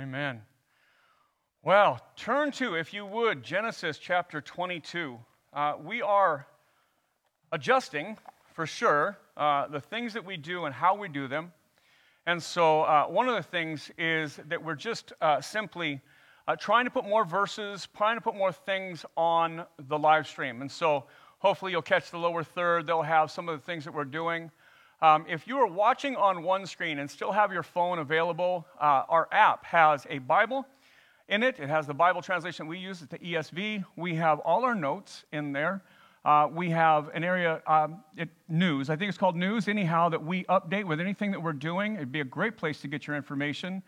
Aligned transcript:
Amen. 0.00 0.40
Well, 1.62 2.00
turn 2.16 2.52
to, 2.52 2.74
if 2.74 2.94
you 2.94 3.04
would, 3.04 3.42
Genesis 3.42 3.98
chapter 3.98 4.40
22. 4.40 5.18
Uh, 5.52 5.74
we 5.84 6.00
are 6.00 6.46
adjusting, 7.52 8.16
for 8.54 8.64
sure, 8.64 9.18
uh, 9.36 9.68
the 9.68 9.80
things 9.80 10.14
that 10.14 10.24
we 10.24 10.38
do 10.38 10.64
and 10.64 10.74
how 10.74 10.94
we 10.96 11.10
do 11.10 11.28
them. 11.28 11.52
And 12.24 12.42
so, 12.42 12.80
uh, 12.80 13.08
one 13.08 13.28
of 13.28 13.34
the 13.34 13.42
things 13.42 13.90
is 13.98 14.40
that 14.48 14.64
we're 14.64 14.74
just 14.74 15.12
uh, 15.20 15.42
simply 15.42 16.00
uh, 16.48 16.56
trying 16.56 16.86
to 16.86 16.90
put 16.90 17.06
more 17.06 17.26
verses, 17.26 17.86
trying 17.94 18.16
to 18.16 18.22
put 18.22 18.34
more 18.34 18.52
things 18.52 19.04
on 19.18 19.66
the 19.86 19.98
live 19.98 20.26
stream. 20.26 20.62
And 20.62 20.72
so, 20.72 21.04
hopefully, 21.40 21.72
you'll 21.72 21.82
catch 21.82 22.10
the 22.10 22.16
lower 22.16 22.42
third. 22.42 22.86
They'll 22.86 23.02
have 23.02 23.30
some 23.30 23.50
of 23.50 23.60
the 23.60 23.66
things 23.66 23.84
that 23.84 23.92
we're 23.92 24.04
doing. 24.04 24.50
Um, 25.02 25.24
if 25.26 25.46
you 25.46 25.56
are 25.58 25.66
watching 25.66 26.14
on 26.14 26.42
one 26.42 26.66
screen 26.66 26.98
and 26.98 27.10
still 27.10 27.32
have 27.32 27.52
your 27.52 27.62
phone 27.62 28.00
available, 28.00 28.66
uh, 28.78 29.04
our 29.08 29.28
app 29.32 29.64
has 29.64 30.06
a 30.10 30.18
Bible 30.18 30.66
in 31.28 31.42
it. 31.42 31.58
It 31.58 31.70
has 31.70 31.86
the 31.86 31.94
Bible 31.94 32.20
translation 32.20 32.66
we 32.66 32.78
use, 32.78 33.00
it's 33.00 33.10
the 33.10 33.18
ESV. 33.18 33.84
We 33.96 34.14
have 34.16 34.40
all 34.40 34.62
our 34.62 34.74
notes 34.74 35.24
in 35.32 35.52
there. 35.52 35.82
Uh, 36.22 36.48
we 36.52 36.68
have 36.68 37.08
an 37.14 37.24
area, 37.24 37.62
um, 37.66 38.04
it, 38.14 38.28
news, 38.46 38.90
I 38.90 38.96
think 38.96 39.08
it's 39.08 39.16
called 39.16 39.36
news, 39.36 39.68
anyhow, 39.68 40.10
that 40.10 40.22
we 40.22 40.44
update 40.44 40.84
with 40.84 41.00
anything 41.00 41.30
that 41.30 41.42
we're 41.42 41.54
doing. 41.54 41.94
It'd 41.94 42.12
be 42.12 42.20
a 42.20 42.24
great 42.24 42.58
place 42.58 42.82
to 42.82 42.88
get 42.88 43.06
your 43.06 43.16
information. 43.16 43.82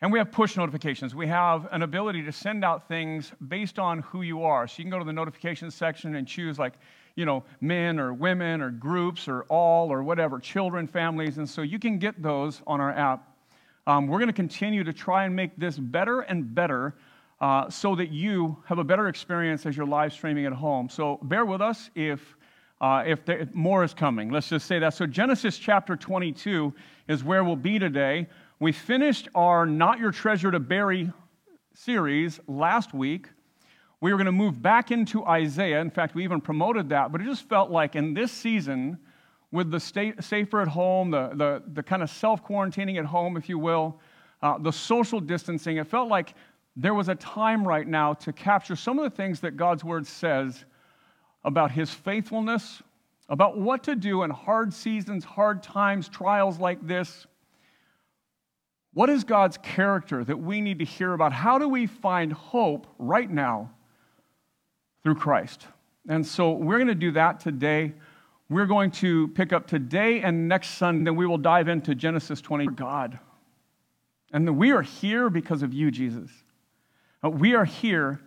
And 0.00 0.10
we 0.10 0.18
have 0.18 0.32
push 0.32 0.56
notifications. 0.56 1.14
We 1.14 1.26
have 1.26 1.68
an 1.72 1.82
ability 1.82 2.22
to 2.22 2.32
send 2.32 2.64
out 2.64 2.88
things 2.88 3.32
based 3.48 3.78
on 3.78 3.98
who 3.98 4.22
you 4.22 4.44
are. 4.44 4.66
So 4.66 4.76
you 4.78 4.84
can 4.84 4.90
go 4.90 4.98
to 4.98 5.04
the 5.04 5.12
notifications 5.12 5.74
section 5.74 6.14
and 6.14 6.26
choose, 6.26 6.58
like, 6.58 6.74
you 7.18 7.24
know, 7.24 7.42
men 7.60 7.98
or 7.98 8.14
women 8.14 8.60
or 8.60 8.70
groups 8.70 9.26
or 9.26 9.42
all 9.48 9.92
or 9.92 10.04
whatever, 10.04 10.38
children, 10.38 10.86
families. 10.86 11.38
And 11.38 11.50
so 11.50 11.62
you 11.62 11.80
can 11.80 11.98
get 11.98 12.22
those 12.22 12.62
on 12.64 12.80
our 12.80 12.92
app. 12.92 13.36
Um, 13.88 14.06
we're 14.06 14.20
going 14.20 14.28
to 14.28 14.32
continue 14.32 14.84
to 14.84 14.92
try 14.92 15.24
and 15.24 15.34
make 15.34 15.56
this 15.56 15.76
better 15.76 16.20
and 16.20 16.54
better 16.54 16.94
uh, 17.40 17.68
so 17.70 17.96
that 17.96 18.12
you 18.12 18.56
have 18.66 18.78
a 18.78 18.84
better 18.84 19.08
experience 19.08 19.66
as 19.66 19.76
you're 19.76 19.84
live 19.84 20.12
streaming 20.12 20.46
at 20.46 20.52
home. 20.52 20.88
So 20.88 21.18
bear 21.22 21.44
with 21.44 21.60
us 21.60 21.90
if, 21.96 22.36
uh, 22.80 23.02
if, 23.04 23.24
there, 23.24 23.38
if 23.38 23.52
more 23.52 23.82
is 23.82 23.94
coming. 23.94 24.30
Let's 24.30 24.48
just 24.48 24.66
say 24.66 24.78
that. 24.78 24.94
So, 24.94 25.04
Genesis 25.04 25.58
chapter 25.58 25.96
22 25.96 26.72
is 27.08 27.24
where 27.24 27.42
we'll 27.42 27.56
be 27.56 27.80
today. 27.80 28.28
We 28.60 28.70
finished 28.70 29.28
our 29.34 29.66
Not 29.66 29.98
Your 29.98 30.12
Treasure 30.12 30.52
to 30.52 30.60
Bury 30.60 31.10
series 31.74 32.38
last 32.46 32.94
week. 32.94 33.26
We 34.00 34.12
were 34.12 34.16
going 34.16 34.26
to 34.26 34.32
move 34.32 34.62
back 34.62 34.90
into 34.90 35.24
Isaiah. 35.24 35.80
In 35.80 35.90
fact, 35.90 36.14
we 36.14 36.22
even 36.24 36.40
promoted 36.40 36.88
that, 36.90 37.10
but 37.10 37.20
it 37.20 37.24
just 37.24 37.48
felt 37.48 37.70
like 37.70 37.96
in 37.96 38.14
this 38.14 38.30
season, 38.30 38.98
with 39.50 39.70
the 39.70 39.80
safer 39.80 40.60
at 40.60 40.68
home, 40.68 41.10
the, 41.10 41.30
the, 41.34 41.62
the 41.72 41.82
kind 41.82 42.02
of 42.02 42.10
self 42.10 42.44
quarantining 42.44 42.98
at 42.98 43.06
home, 43.06 43.36
if 43.36 43.48
you 43.48 43.58
will, 43.58 44.00
uh, 44.42 44.58
the 44.58 44.70
social 44.70 45.20
distancing, 45.20 45.78
it 45.78 45.86
felt 45.86 46.08
like 46.08 46.34
there 46.76 46.94
was 46.94 47.08
a 47.08 47.14
time 47.16 47.66
right 47.66 47.88
now 47.88 48.14
to 48.14 48.32
capture 48.32 48.76
some 48.76 48.98
of 48.98 49.10
the 49.10 49.16
things 49.16 49.40
that 49.40 49.56
God's 49.56 49.82
word 49.82 50.06
says 50.06 50.64
about 51.44 51.72
his 51.72 51.90
faithfulness, 51.90 52.82
about 53.28 53.58
what 53.58 53.82
to 53.84 53.96
do 53.96 54.22
in 54.22 54.30
hard 54.30 54.72
seasons, 54.72 55.24
hard 55.24 55.62
times, 55.62 56.08
trials 56.08 56.60
like 56.60 56.86
this. 56.86 57.26
What 58.94 59.10
is 59.10 59.24
God's 59.24 59.58
character 59.58 60.24
that 60.24 60.36
we 60.36 60.60
need 60.60 60.78
to 60.78 60.84
hear 60.84 61.14
about? 61.14 61.32
How 61.32 61.58
do 61.58 61.68
we 61.68 61.86
find 61.86 62.32
hope 62.32 62.86
right 62.98 63.28
now 63.28 63.70
through 65.02 65.16
Christ. 65.16 65.66
And 66.08 66.26
so 66.26 66.52
we're 66.52 66.78
going 66.78 66.88
to 66.88 66.94
do 66.94 67.12
that 67.12 67.40
today. 67.40 67.92
We're 68.48 68.66
going 68.66 68.90
to 68.92 69.28
pick 69.28 69.52
up 69.52 69.66
today 69.66 70.22
and 70.22 70.48
next 70.48 70.70
Sunday, 70.70 71.10
we 71.10 71.26
will 71.26 71.38
dive 71.38 71.68
into 71.68 71.94
Genesis 71.94 72.40
20. 72.40 72.66
God. 72.68 73.18
And 74.32 74.56
we 74.56 74.72
are 74.72 74.82
here 74.82 75.30
because 75.30 75.62
of 75.62 75.72
you, 75.72 75.90
Jesus. 75.90 76.30
Uh, 77.24 77.30
we 77.30 77.54
are 77.54 77.64
here 77.64 78.20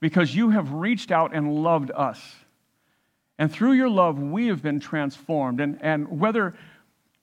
because 0.00 0.34
you 0.34 0.50
have 0.50 0.72
reached 0.72 1.10
out 1.10 1.34
and 1.34 1.62
loved 1.62 1.90
us. 1.94 2.20
And 3.38 3.52
through 3.52 3.72
your 3.72 3.88
love, 3.88 4.18
we 4.18 4.48
have 4.48 4.62
been 4.62 4.80
transformed. 4.80 5.60
And, 5.60 5.78
and 5.80 6.20
whether, 6.20 6.54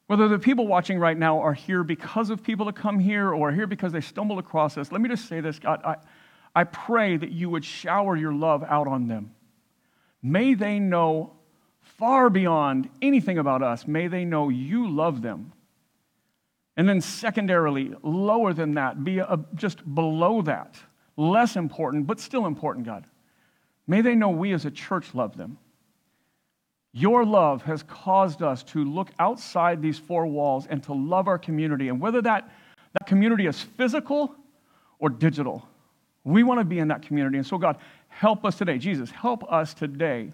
whether 0.08 0.28
the 0.28 0.40
people 0.40 0.68
watching 0.68 0.97
right 0.97 1.18
now 1.18 1.40
are 1.40 1.53
here 1.53 1.84
because 1.84 2.29
of 2.29 2.41
people 2.44 2.66
that 2.68 2.75
come 2.75 3.00
here 3.00 3.34
or 3.34 3.52
here 3.52 3.68
because 3.68 3.91
they 3.91 4.02
stumbled 4.02 4.40
across 4.40 4.78
us, 4.78 4.91
let 4.91 5.02
me 5.02 5.09
just 5.09 5.28
say 5.28 5.41
this 5.41 5.59
God, 5.59 5.81
I, 5.84 5.96
I 6.55 6.63
pray 6.63 7.17
that 7.17 7.31
you 7.31 7.49
would 7.49 7.66
shower 7.66 8.16
your 8.16 8.33
love 8.33 8.63
out 8.63 8.88
on 8.88 9.07
them. 9.07 9.35
May 10.23 10.53
they 10.53 10.79
know 10.79 11.33
far 11.81 12.29
beyond 12.29 12.89
anything 13.01 13.38
about 13.38 13.61
us, 13.61 13.85
may 13.85 14.07
they 14.07 14.25
know 14.25 14.49
you 14.49 14.89
love 14.89 15.21
them. 15.21 15.51
And 16.77 16.89
then, 16.89 16.99
secondarily, 16.99 17.93
lower 18.03 18.53
than 18.53 18.73
that, 18.73 19.03
be 19.03 19.19
a, 19.19 19.39
just 19.53 19.95
below 19.95 20.41
that, 20.41 20.75
less 21.16 21.55
important, 21.55 22.05
but 22.05 22.19
still 22.19 22.45
important, 22.45 22.85
God. 22.85 23.05
May 23.87 24.01
they 24.01 24.16
know 24.16 24.29
we 24.29 24.51
as 24.51 24.66
a 24.66 24.72
church 24.72 25.13
love 25.13 25.37
them. 25.37 25.57
Your 26.91 27.25
love 27.25 27.61
has 27.63 27.83
caused 27.83 28.41
us 28.41 28.63
to 28.63 28.83
look 28.83 29.11
outside 29.19 29.81
these 29.81 29.99
four 29.99 30.27
walls 30.27 30.66
and 30.66 30.81
to 30.83 30.93
love 30.93 31.27
our 31.27 31.37
community. 31.37 31.89
And 31.89 32.01
whether 32.01 32.22
that, 32.22 32.49
that 32.93 33.07
community 33.07 33.47
is 33.47 33.61
physical 33.61 34.35
or 34.99 35.09
digital, 35.09 35.67
we 36.25 36.44
want 36.44 36.59
to 36.59 36.66
be 36.66 36.80
in 36.80 36.88
that 36.90 37.03
community. 37.03 37.38
And 37.38 37.46
so, 37.46 37.58
God, 37.58 37.78
help 38.08 38.44
us 38.46 38.58
today. 38.58 38.78
Jesus, 38.78 39.12
help 39.12 39.50
us 39.52 39.74
today. 39.74 40.34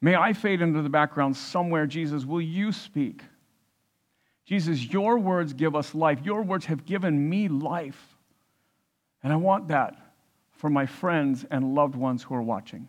May 0.00 0.14
I 0.14 0.34
fade 0.34 0.60
into 0.60 0.82
the 0.82 0.90
background 0.90 1.36
somewhere, 1.36 1.86
Jesus. 1.86 2.24
Will 2.24 2.42
you 2.42 2.70
speak? 2.70 3.22
Jesus, 4.44 4.84
your 4.84 5.18
words 5.18 5.54
give 5.54 5.74
us 5.74 5.94
life. 5.94 6.20
Your 6.22 6.42
words 6.42 6.66
have 6.66 6.84
given 6.84 7.28
me 7.28 7.48
life. 7.48 8.14
And 9.22 9.32
I 9.32 9.36
want 9.36 9.68
that 9.68 9.96
for 10.52 10.70
my 10.70 10.86
friends 10.86 11.44
and 11.50 11.74
loved 11.74 11.96
ones 11.96 12.22
who 12.22 12.34
are 12.34 12.42
watching. 12.42 12.86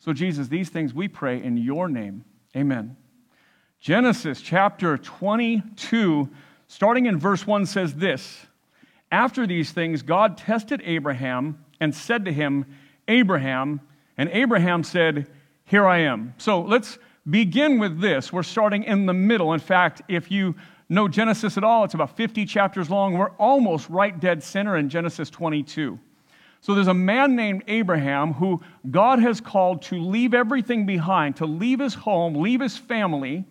So, 0.00 0.12
Jesus, 0.12 0.48
these 0.48 0.68
things 0.68 0.92
we 0.92 1.06
pray 1.06 1.42
in 1.42 1.56
your 1.56 1.88
name. 1.88 2.24
Amen. 2.56 2.96
Genesis 3.78 4.40
chapter 4.40 4.98
22, 4.98 6.28
starting 6.66 7.06
in 7.06 7.18
verse 7.18 7.46
1, 7.46 7.66
says 7.66 7.94
this. 7.94 8.46
After 9.12 9.46
these 9.46 9.70
things, 9.70 10.00
God 10.00 10.38
tested 10.38 10.80
Abraham 10.84 11.62
and 11.80 11.94
said 11.94 12.24
to 12.24 12.32
him, 12.32 12.64
Abraham, 13.06 13.82
and 14.16 14.30
Abraham 14.32 14.82
said, 14.82 15.26
Here 15.66 15.86
I 15.86 15.98
am. 15.98 16.34
So 16.38 16.62
let's 16.62 16.98
begin 17.28 17.78
with 17.78 18.00
this. 18.00 18.32
We're 18.32 18.42
starting 18.42 18.84
in 18.84 19.04
the 19.04 19.12
middle. 19.12 19.52
In 19.52 19.60
fact, 19.60 20.00
if 20.08 20.30
you 20.30 20.54
know 20.88 21.08
Genesis 21.08 21.58
at 21.58 21.64
all, 21.64 21.84
it's 21.84 21.92
about 21.92 22.16
50 22.16 22.46
chapters 22.46 22.88
long. 22.88 23.12
We're 23.12 23.32
almost 23.32 23.90
right 23.90 24.18
dead 24.18 24.42
center 24.42 24.78
in 24.78 24.88
Genesis 24.88 25.28
22. 25.28 25.98
So 26.62 26.74
there's 26.74 26.86
a 26.86 26.94
man 26.94 27.36
named 27.36 27.64
Abraham 27.66 28.32
who 28.32 28.62
God 28.90 29.18
has 29.18 29.40
called 29.40 29.82
to 29.82 30.00
leave 30.00 30.32
everything 30.32 30.86
behind, 30.86 31.36
to 31.36 31.46
leave 31.46 31.80
his 31.80 31.92
home, 31.94 32.36
leave 32.36 32.60
his 32.60 32.78
family, 32.78 33.44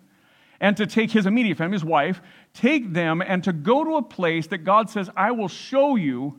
and 0.62 0.76
to 0.76 0.86
take 0.86 1.10
his 1.10 1.26
immediate 1.26 1.58
family, 1.58 1.74
his 1.74 1.84
wife, 1.84 2.22
take 2.54 2.92
them 2.92 3.20
and 3.20 3.42
to 3.44 3.52
go 3.52 3.82
to 3.82 3.96
a 3.96 4.02
place 4.02 4.46
that 4.46 4.58
God 4.58 4.88
says, 4.88 5.10
I 5.16 5.32
will 5.32 5.48
show 5.48 5.96
you 5.96 6.38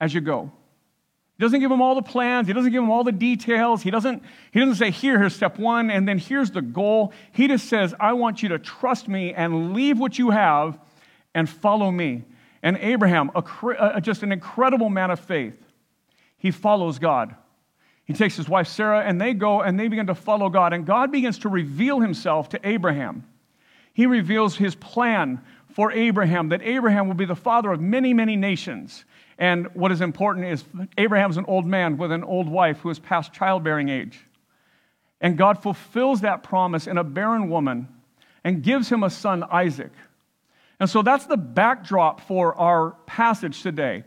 as 0.00 0.14
you 0.14 0.22
go. 0.22 0.50
He 1.36 1.44
doesn't 1.44 1.60
give 1.60 1.68
them 1.68 1.82
all 1.82 1.94
the 1.94 2.02
plans. 2.02 2.46
He 2.46 2.54
doesn't 2.54 2.72
give 2.72 2.82
them 2.82 2.90
all 2.90 3.04
the 3.04 3.12
details. 3.12 3.82
He 3.82 3.90
doesn't, 3.90 4.22
he 4.50 4.60
doesn't 4.60 4.76
say, 4.76 4.90
here, 4.90 5.18
here's 5.18 5.36
step 5.36 5.58
one, 5.58 5.90
and 5.90 6.08
then 6.08 6.16
here's 6.16 6.52
the 6.52 6.62
goal. 6.62 7.12
He 7.32 7.48
just 7.48 7.68
says, 7.68 7.94
I 8.00 8.14
want 8.14 8.42
you 8.42 8.48
to 8.48 8.58
trust 8.58 9.08
me 9.08 9.34
and 9.34 9.74
leave 9.74 9.98
what 9.98 10.18
you 10.18 10.30
have 10.30 10.78
and 11.34 11.48
follow 11.48 11.90
me. 11.90 12.24
And 12.62 12.78
Abraham, 12.78 13.30
a, 13.34 13.42
a, 13.42 13.74
uh, 13.74 14.00
just 14.00 14.22
an 14.22 14.32
incredible 14.32 14.88
man 14.88 15.10
of 15.10 15.20
faith, 15.20 15.62
he 16.38 16.50
follows 16.50 16.98
God. 16.98 17.34
He 18.12 18.18
takes 18.18 18.36
his 18.36 18.46
wife 18.46 18.68
Sarah, 18.68 19.00
and 19.00 19.18
they 19.18 19.32
go 19.32 19.62
and 19.62 19.80
they 19.80 19.88
begin 19.88 20.08
to 20.08 20.14
follow 20.14 20.50
God. 20.50 20.74
And 20.74 20.84
God 20.84 21.10
begins 21.10 21.38
to 21.40 21.48
reveal 21.48 21.98
himself 21.98 22.50
to 22.50 22.60
Abraham. 22.62 23.26
He 23.94 24.04
reveals 24.04 24.54
his 24.54 24.74
plan 24.74 25.40
for 25.74 25.90
Abraham, 25.90 26.50
that 26.50 26.60
Abraham 26.60 27.08
will 27.08 27.14
be 27.14 27.24
the 27.24 27.34
father 27.34 27.72
of 27.72 27.80
many, 27.80 28.12
many 28.12 28.36
nations. 28.36 29.06
And 29.38 29.68
what 29.74 29.90
is 29.92 30.02
important 30.02 30.44
is 30.48 30.62
Abraham's 30.98 31.38
an 31.38 31.46
old 31.48 31.64
man 31.64 31.96
with 31.96 32.12
an 32.12 32.22
old 32.22 32.50
wife 32.50 32.80
who 32.80 32.90
is 32.90 32.98
past 32.98 33.32
childbearing 33.32 33.88
age. 33.88 34.20
And 35.18 35.38
God 35.38 35.62
fulfills 35.62 36.20
that 36.20 36.42
promise 36.42 36.86
in 36.86 36.98
a 36.98 37.04
barren 37.04 37.48
woman 37.48 37.88
and 38.44 38.62
gives 38.62 38.90
him 38.90 39.02
a 39.02 39.08
son, 39.08 39.42
Isaac. 39.50 39.92
And 40.78 40.90
so 40.90 41.00
that's 41.00 41.24
the 41.24 41.38
backdrop 41.38 42.20
for 42.20 42.54
our 42.56 42.90
passage 43.06 43.62
today. 43.62 44.04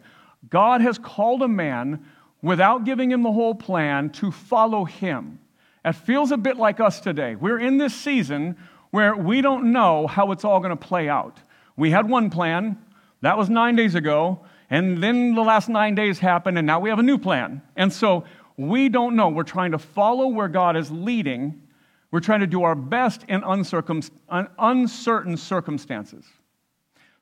God 0.47 0.81
has 0.81 0.99
called 0.99 1.41
a 1.41 1.47
man 1.47 2.05
without 2.45 2.85
giving 2.85 3.11
him 3.11 3.23
the 3.23 3.31
whole 3.31 3.55
plan 3.55 4.11
to 4.11 4.29
follow 4.29 4.85
him. 4.85 5.39
It 5.83 5.93
feels 5.93 6.31
a 6.31 6.37
bit 6.37 6.57
like 6.57 6.79
us 6.79 6.99
today. 6.99 7.33
We're 7.33 7.57
in 7.57 7.79
this 7.79 7.95
season 7.95 8.55
where 8.91 9.15
we 9.15 9.41
don't 9.41 9.73
know 9.73 10.05
how 10.05 10.31
it's 10.31 10.45
all 10.45 10.59
going 10.59 10.69
to 10.69 10.75
play 10.75 11.09
out. 11.09 11.39
We 11.75 11.89
had 11.89 12.07
one 12.07 12.29
plan, 12.29 12.77
that 13.21 13.35
was 13.35 13.49
nine 13.49 13.75
days 13.75 13.95
ago, 13.95 14.41
and 14.69 15.01
then 15.01 15.33
the 15.33 15.41
last 15.41 15.69
nine 15.69 15.95
days 15.95 16.19
happened, 16.19 16.59
and 16.59 16.67
now 16.67 16.79
we 16.79 16.91
have 16.91 16.99
a 16.99 17.03
new 17.03 17.17
plan. 17.17 17.63
And 17.75 17.91
so 17.91 18.25
we 18.57 18.89
don't 18.89 19.15
know. 19.15 19.29
We're 19.29 19.41
trying 19.41 19.71
to 19.71 19.79
follow 19.79 20.27
where 20.27 20.47
God 20.47 20.77
is 20.77 20.91
leading. 20.91 21.63
We're 22.11 22.19
trying 22.19 22.41
to 22.41 22.47
do 22.47 22.61
our 22.61 22.75
best 22.75 23.25
in 23.27 23.43
uncertain 23.43 25.37
circumstances. 25.37 26.25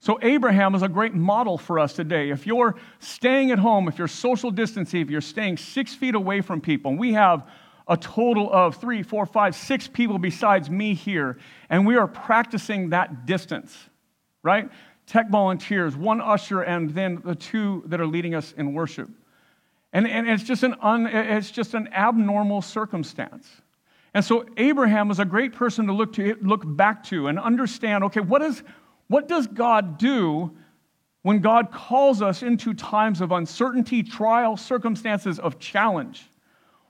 So, 0.03 0.19
Abraham 0.21 0.75
is 0.75 0.81
a 0.81 0.89
great 0.89 1.13
model 1.13 1.57
for 1.57 1.79
us 1.79 1.93
today. 1.93 2.29
If 2.29 2.45
you're 2.45 2.75
staying 2.99 3.51
at 3.51 3.59
home, 3.59 3.87
if 3.87 3.97
you're 3.97 4.09
social 4.09 4.51
distancing, 4.51 4.99
if 4.99 5.09
you're 5.09 5.21
staying 5.21 5.55
six 5.55 5.95
feet 5.95 6.13
away 6.13 6.41
from 6.41 6.59
people, 6.59 6.91
and 6.91 6.99
we 6.99 7.13
have 7.13 7.47
a 7.87 7.95
total 7.95 8.51
of 8.51 8.75
three, 8.75 9.01
four, 9.01 9.25
five, 9.25 9.55
six 9.55 9.87
people 9.87 10.17
besides 10.17 10.69
me 10.69 10.93
here, 10.93 11.37
and 11.69 11.87
we 11.87 11.95
are 11.95 12.05
practicing 12.05 12.89
that 12.89 13.25
distance, 13.25 13.77
right? 14.43 14.69
Tech 15.07 15.29
volunteers, 15.29 15.95
one 15.95 16.19
usher, 16.19 16.63
and 16.63 16.89
then 16.89 17.21
the 17.23 17.35
two 17.35 17.81
that 17.85 18.01
are 18.01 18.07
leading 18.07 18.35
us 18.35 18.53
in 18.57 18.73
worship. 18.73 19.09
And, 19.93 20.05
and 20.05 20.29
it's, 20.29 20.43
just 20.43 20.63
an 20.63 20.75
un, 20.81 21.07
it's 21.07 21.49
just 21.49 21.75
an 21.75 21.87
abnormal 21.93 22.61
circumstance. 22.61 23.47
And 24.13 24.25
so 24.25 24.45
Abraham 24.57 25.11
is 25.11 25.19
a 25.19 25.25
great 25.25 25.53
person 25.53 25.87
to 25.87 25.93
look, 25.93 26.11
to 26.15 26.35
look 26.41 26.63
back 26.65 27.05
to 27.05 27.27
and 27.27 27.39
understand 27.39 28.03
okay, 28.03 28.19
what, 28.19 28.41
is, 28.41 28.63
what 29.13 29.27
does 29.27 29.45
God 29.45 29.99
do 29.99 30.57
when 31.21 31.37
God 31.39 31.71
calls 31.71 32.23
us 32.23 32.41
into 32.41 32.73
times 32.73 33.21
of 33.21 33.31
uncertainty, 33.31 34.01
trial, 34.01 34.57
circumstances 34.57 35.37
of 35.37 35.59
challenge? 35.59 36.27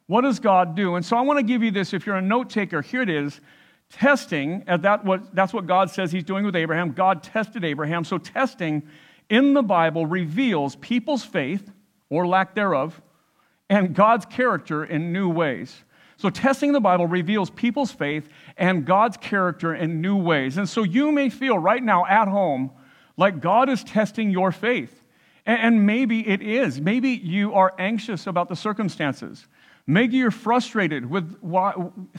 What 0.07 0.21
does 0.21 0.39
God 0.39 0.73
do? 0.73 0.95
And 0.95 1.05
so 1.05 1.17
I 1.17 1.21
want 1.21 1.39
to 1.39 1.43
give 1.43 1.61
you 1.61 1.69
this. 1.69 1.93
If 1.93 2.05
you're 2.05 2.15
a 2.15 2.21
note 2.21 2.49
taker, 2.49 2.81
here 2.81 3.01
it 3.01 3.09
is. 3.09 3.41
Testing, 3.89 4.63
that's 4.65 5.53
what 5.53 5.67
God 5.67 5.89
says 5.89 6.13
He's 6.13 6.23
doing 6.23 6.45
with 6.45 6.55
Abraham. 6.55 6.93
God 6.93 7.23
tested 7.23 7.65
Abraham. 7.65 8.05
So 8.05 8.17
testing 8.17 8.83
in 9.29 9.53
the 9.53 9.61
Bible 9.61 10.05
reveals 10.05 10.77
people's 10.77 11.25
faith 11.25 11.69
or 12.09 12.25
lack 12.25 12.55
thereof 12.55 13.01
and 13.69 13.93
God's 13.93 14.25
character 14.27 14.85
in 14.85 15.11
new 15.11 15.27
ways. 15.27 15.75
So, 16.23 16.29
testing 16.29 16.71
the 16.71 16.79
Bible 16.79 17.05
reveals 17.05 17.49
people's 17.49 17.91
faith 17.91 18.29
and 18.55 18.85
God's 18.85 19.17
character 19.17 19.75
in 19.75 19.99
new 19.99 20.15
ways. 20.15 20.57
And 20.57 20.69
so, 20.69 20.83
you 20.83 21.11
may 21.11 21.29
feel 21.29 21.59
right 21.59 21.83
now 21.83 22.05
at 22.05 22.29
home 22.29 22.71
like 23.17 23.41
God 23.41 23.67
is 23.67 23.83
testing 23.83 24.31
your 24.31 24.53
faith. 24.53 25.03
And 25.45 25.85
maybe 25.85 26.25
it 26.25 26.41
is. 26.41 26.79
Maybe 26.79 27.09
you 27.09 27.53
are 27.55 27.73
anxious 27.77 28.25
about 28.25 28.47
the 28.47 28.55
circumstances. 28.55 29.45
Maybe 29.85 30.15
you're 30.15 30.31
frustrated 30.31 31.09
with 31.09 31.35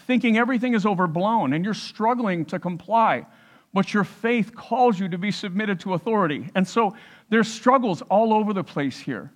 thinking 0.00 0.36
everything 0.36 0.74
is 0.74 0.84
overblown 0.84 1.54
and 1.54 1.64
you're 1.64 1.72
struggling 1.72 2.44
to 2.44 2.58
comply, 2.58 3.24
but 3.72 3.94
your 3.94 4.04
faith 4.04 4.54
calls 4.54 5.00
you 5.00 5.08
to 5.08 5.16
be 5.16 5.30
submitted 5.30 5.80
to 5.80 5.94
authority. 5.94 6.50
And 6.54 6.68
so 6.68 6.94
there's 7.30 7.48
struggles 7.48 8.02
all 8.02 8.34
over 8.34 8.52
the 8.52 8.64
place 8.64 8.98
here. 8.98 9.32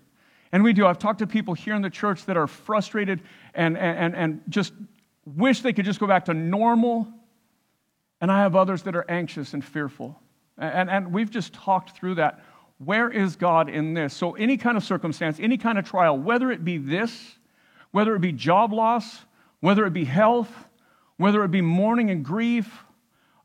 And 0.53 0.63
we 0.63 0.73
do. 0.73 0.87
I've 0.87 0.99
talked 0.99 1.19
to 1.19 1.27
people 1.27 1.55
here 1.55 1.75
in 1.75 1.83
the 1.83 1.91
church 1.91 2.25
that 2.27 2.37
are 2.37 2.47
frustrated 2.47 3.23
and, 3.55 3.77
and, 3.77 4.15
and 4.15 4.43
just 4.49 4.73
wish 5.25 5.61
they 5.61 5.73
could 5.73 5.85
just 5.85 6.01
go 6.01 6.07
back 6.07 6.25
to 6.27 6.35
normal. 6.35 7.07
And 8.21 8.33
I 8.33 8.41
have 8.41 8.57
others 8.57 8.83
that 8.85 8.97
are 8.97 9.05
anxious 9.11 9.55
and 9.55 9.65
fearful. 9.65 10.21
And, 10.57 10.91
and 10.91 11.13
we've 11.13 11.31
just 11.31 11.53
talked 11.53 11.97
through 11.97 12.17
that. 12.17 12.43
Where 12.79 13.11
is 13.11 13.37
God 13.37 13.69
in 13.69 13.95
this? 13.95 14.15
So, 14.15 14.33
any 14.35 14.57
kind 14.57 14.77
of 14.77 14.85
circumstance, 14.85 15.39
any 15.41 15.59
kind 15.59 15.79
of 15.79 15.85
trial, 15.85 16.17
whether 16.17 16.51
it 16.51 16.65
be 16.65 16.79
this, 16.79 17.37
whether 17.91 18.15
it 18.15 18.21
be 18.21 18.33
job 18.33 18.73
loss, 18.73 19.25
whether 19.61 19.85
it 19.85 19.93
be 19.93 20.05
health, 20.05 20.51
whether 21.17 21.43
it 21.45 21.51
be 21.51 21.61
mourning 21.61 22.11
and 22.11 22.25
grief, 22.25 22.85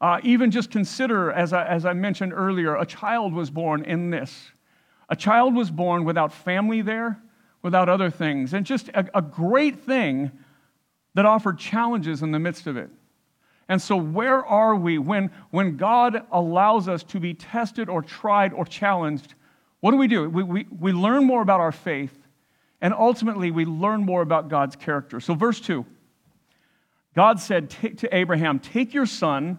uh, 0.01 0.19
even 0.23 0.51
just 0.51 0.69
consider, 0.69 1.31
as 1.31 1.53
I, 1.53 1.65
as 1.65 1.85
I 1.85 1.93
mentioned 1.93 2.33
earlier, 2.33 2.75
a 2.75 2.85
child 2.85 3.33
was 3.33 3.49
born 3.49 3.85
in 3.85 4.09
this. 4.09 4.51
A 5.09 5.15
child 5.15 5.55
was 5.55 5.69
born 5.69 6.05
without 6.05 6.33
family 6.33 6.81
there, 6.81 7.19
without 7.61 7.89
other 7.89 8.09
things, 8.09 8.53
and 8.53 8.65
just 8.65 8.89
a, 8.89 9.05
a 9.15 9.21
great 9.21 9.83
thing 9.83 10.31
that 11.15 11.25
offered 11.25 11.59
challenges 11.59 12.21
in 12.21 12.31
the 12.31 12.39
midst 12.39 12.67
of 12.67 12.77
it. 12.77 12.89
And 13.69 13.81
so, 13.81 13.95
where 13.95 14.45
are 14.45 14.75
we 14.75 14.97
when, 14.97 15.31
when 15.51 15.77
God 15.77 16.25
allows 16.31 16.87
us 16.87 17.03
to 17.05 17.19
be 17.19 17.33
tested 17.33 17.89
or 17.89 18.01
tried 18.01 18.53
or 18.53 18.65
challenged? 18.65 19.35
What 19.79 19.91
do 19.91 19.97
we 19.97 20.07
do? 20.07 20.29
We, 20.29 20.43
we, 20.43 20.67
we 20.79 20.91
learn 20.91 21.25
more 21.25 21.41
about 21.41 21.59
our 21.59 21.71
faith, 21.71 22.17
and 22.81 22.93
ultimately, 22.93 23.51
we 23.51 23.65
learn 23.65 24.05
more 24.05 24.21
about 24.21 24.49
God's 24.49 24.75
character. 24.75 25.19
So, 25.19 25.33
verse 25.33 25.59
2 25.61 25.85
God 27.15 27.39
said 27.39 27.69
to 27.69 28.15
Abraham, 28.15 28.59
Take 28.59 28.93
your 28.93 29.05
son, 29.05 29.57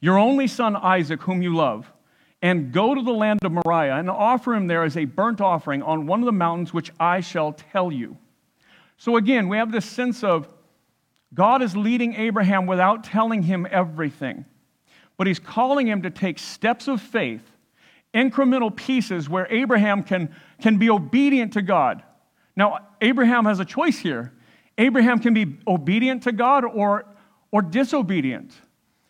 your 0.00 0.18
only 0.18 0.46
son 0.46 0.76
Isaac, 0.76 1.22
whom 1.22 1.42
you 1.42 1.54
love 1.54 1.90
and 2.42 2.72
go 2.72 2.94
to 2.94 3.02
the 3.02 3.12
land 3.12 3.44
of 3.44 3.52
Moriah 3.52 3.96
and 3.96 4.10
offer 4.10 4.54
him 4.54 4.66
there 4.66 4.84
as 4.84 4.96
a 4.96 5.04
burnt 5.04 5.40
offering 5.40 5.82
on 5.82 6.06
one 6.06 6.20
of 6.20 6.26
the 6.26 6.32
mountains 6.32 6.72
which 6.72 6.92
I 7.00 7.20
shall 7.20 7.52
tell 7.52 7.90
you. 7.90 8.16
So 8.98 9.16
again, 9.16 9.48
we 9.48 9.56
have 9.56 9.72
this 9.72 9.84
sense 9.84 10.22
of 10.22 10.48
God 11.34 11.62
is 11.62 11.76
leading 11.76 12.14
Abraham 12.14 12.66
without 12.66 13.04
telling 13.04 13.42
him 13.42 13.66
everything, 13.70 14.44
but 15.16 15.26
he's 15.26 15.38
calling 15.38 15.86
him 15.86 16.02
to 16.02 16.10
take 16.10 16.38
steps 16.38 16.88
of 16.88 17.00
faith, 17.00 17.42
incremental 18.14 18.74
pieces 18.74 19.28
where 19.28 19.46
Abraham 19.50 20.02
can, 20.02 20.34
can 20.60 20.78
be 20.78 20.88
obedient 20.88 21.54
to 21.54 21.62
God. 21.62 22.02
Now, 22.54 22.78
Abraham 23.00 23.44
has 23.44 23.60
a 23.60 23.64
choice 23.64 23.98
here. 23.98 24.32
Abraham 24.78 25.18
can 25.18 25.34
be 25.34 25.58
obedient 25.66 26.22
to 26.24 26.32
God 26.32 26.64
or, 26.64 27.06
or 27.50 27.60
disobedient. 27.62 28.54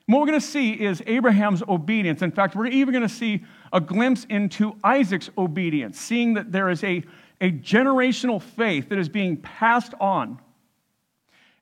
What 0.06 0.20
we're 0.20 0.26
going 0.26 0.41
to 0.41 0.47
see 0.47 0.73
is 0.73 1.03
Abraham's 1.06 1.62
obedience. 1.67 2.23
In 2.23 2.31
fact, 2.31 2.55
we're 2.55 2.67
even 2.67 2.93
going 2.93 3.06
to 3.06 3.12
see 3.12 3.44
a 3.73 3.81
glimpse 3.81 4.25
into 4.31 4.76
Isaac's 4.85 5.31
obedience, 5.37 5.99
seeing 5.99 6.35
that 6.35 6.53
there 6.53 6.70
is 6.70 6.85
a, 6.85 7.03
a 7.41 7.50
generational 7.50 8.41
faith 8.41 8.88
that 8.88 8.99
is 8.99 9.08
being 9.08 9.37
passed 9.38 9.94
on. 10.00 10.38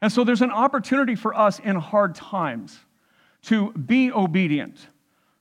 And 0.03 0.13
so 0.13 0.25
there's 0.25 0.43
an 0.43 0.51
opportunity 0.51 1.15
for 1.15 1.35
us 1.35 1.59
in 1.59 1.77
hard 1.77 2.15
times 2.15 2.79
to 3.45 3.73
be 3.73 4.13
obedient, 4.13 4.89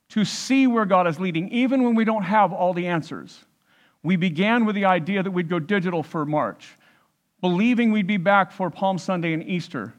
to 0.10 0.24
see 0.24 0.68
where 0.68 0.86
God 0.86 1.06
is 1.06 1.20
leading, 1.20 1.50
even 1.50 1.84
when 1.84 1.96
we 1.96 2.06
don't 2.06 2.24
have 2.24 2.54
all 2.54 2.74
the 2.74 2.88
answers. 2.88 3.44
We 4.02 4.16
began 4.16 4.64
with 4.64 4.76
the 4.76 4.86
idea 4.86 5.24
that 5.24 5.32
we'd 5.32 5.50
go 5.50 5.60
digital 5.60 6.04
for 6.04 6.26
March, 6.26 6.78
believing 7.42 7.92
we'd 7.92 8.08
be 8.08 8.18
back 8.18 8.54
for 8.54 8.70
Palm 8.70 8.98
Sunday 8.98 9.34
and 9.34 9.44
Easter 9.44 9.94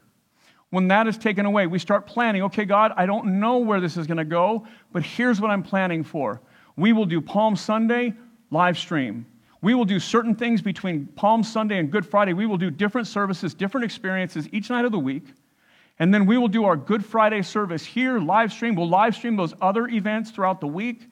when 0.75 0.89
that 0.89 1.07
is 1.07 1.17
taken 1.17 1.45
away, 1.45 1.67
we 1.67 1.79
start 1.79 2.05
planning 2.05 2.43
okay, 2.43 2.65
God, 2.65 2.91
I 2.97 3.05
don't 3.05 3.39
know 3.39 3.59
where 3.59 3.79
this 3.79 3.95
is 3.95 4.05
going 4.07 4.17
to 4.17 4.25
go, 4.25 4.67
but 4.91 5.03
here's 5.03 5.39
what 5.39 5.49
I'm 5.49 5.63
planning 5.63 6.03
for. 6.03 6.41
We 6.75 6.91
will 6.91 7.05
do 7.05 7.21
Palm 7.21 7.55
Sunday 7.55 8.13
live 8.51 8.77
stream. 8.77 9.25
We 9.61 9.73
will 9.73 9.85
do 9.85 10.01
certain 10.01 10.35
things 10.35 10.61
between 10.61 11.07
Palm 11.15 11.43
Sunday 11.43 11.79
and 11.79 11.89
Good 11.89 12.05
Friday. 12.05 12.33
We 12.33 12.45
will 12.45 12.57
do 12.57 12.69
different 12.69 13.07
services, 13.07 13.53
different 13.53 13.85
experiences 13.85 14.49
each 14.51 14.69
night 14.69 14.83
of 14.83 14.91
the 14.91 14.99
week. 14.99 15.23
And 15.97 16.13
then 16.13 16.25
we 16.25 16.37
will 16.37 16.49
do 16.49 16.65
our 16.65 16.75
Good 16.75 17.05
Friday 17.05 17.41
service 17.41 17.85
here, 17.85 18.19
live 18.19 18.51
stream. 18.51 18.75
We'll 18.75 18.89
live 18.89 19.15
stream 19.15 19.37
those 19.37 19.53
other 19.61 19.87
events 19.87 20.31
throughout 20.31 20.59
the 20.59 20.67
week. 20.67 21.07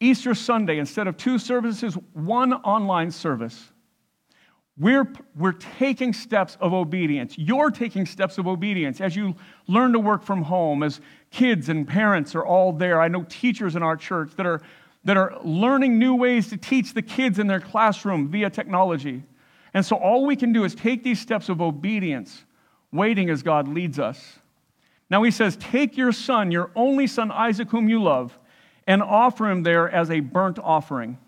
Easter 0.00 0.34
Sunday, 0.34 0.78
instead 0.78 1.06
of 1.06 1.16
two 1.16 1.38
services, 1.38 1.96
one 2.12 2.52
online 2.52 3.10
service. 3.10 3.72
We're, 4.78 5.12
we're 5.34 5.52
taking 5.52 6.12
steps 6.12 6.56
of 6.60 6.72
obedience. 6.72 7.36
You're 7.36 7.70
taking 7.70 8.06
steps 8.06 8.38
of 8.38 8.46
obedience 8.46 9.00
as 9.00 9.16
you 9.16 9.34
learn 9.66 9.92
to 9.92 9.98
work 9.98 10.22
from 10.22 10.42
home, 10.42 10.84
as 10.84 11.00
kids 11.30 11.68
and 11.68 11.86
parents 11.86 12.34
are 12.36 12.46
all 12.46 12.72
there. 12.72 13.00
I 13.00 13.08
know 13.08 13.24
teachers 13.28 13.74
in 13.74 13.82
our 13.82 13.96
church 13.96 14.30
that 14.36 14.46
are, 14.46 14.62
that 15.04 15.16
are 15.16 15.36
learning 15.42 15.98
new 15.98 16.14
ways 16.14 16.48
to 16.50 16.56
teach 16.56 16.94
the 16.94 17.02
kids 17.02 17.40
in 17.40 17.48
their 17.48 17.60
classroom 17.60 18.28
via 18.28 18.50
technology. 18.50 19.24
And 19.74 19.84
so 19.84 19.96
all 19.96 20.24
we 20.24 20.36
can 20.36 20.52
do 20.52 20.62
is 20.62 20.76
take 20.76 21.02
these 21.02 21.18
steps 21.18 21.48
of 21.48 21.60
obedience, 21.60 22.44
waiting 22.92 23.30
as 23.30 23.42
God 23.42 23.66
leads 23.66 23.98
us. 23.98 24.38
Now 25.10 25.24
he 25.24 25.32
says, 25.32 25.56
Take 25.56 25.96
your 25.96 26.12
son, 26.12 26.52
your 26.52 26.70
only 26.76 27.08
son 27.08 27.32
Isaac, 27.32 27.68
whom 27.70 27.88
you 27.88 28.00
love, 28.00 28.38
and 28.86 29.02
offer 29.02 29.50
him 29.50 29.64
there 29.64 29.90
as 29.90 30.10
a 30.10 30.20
burnt 30.20 30.60
offering. 30.60 31.18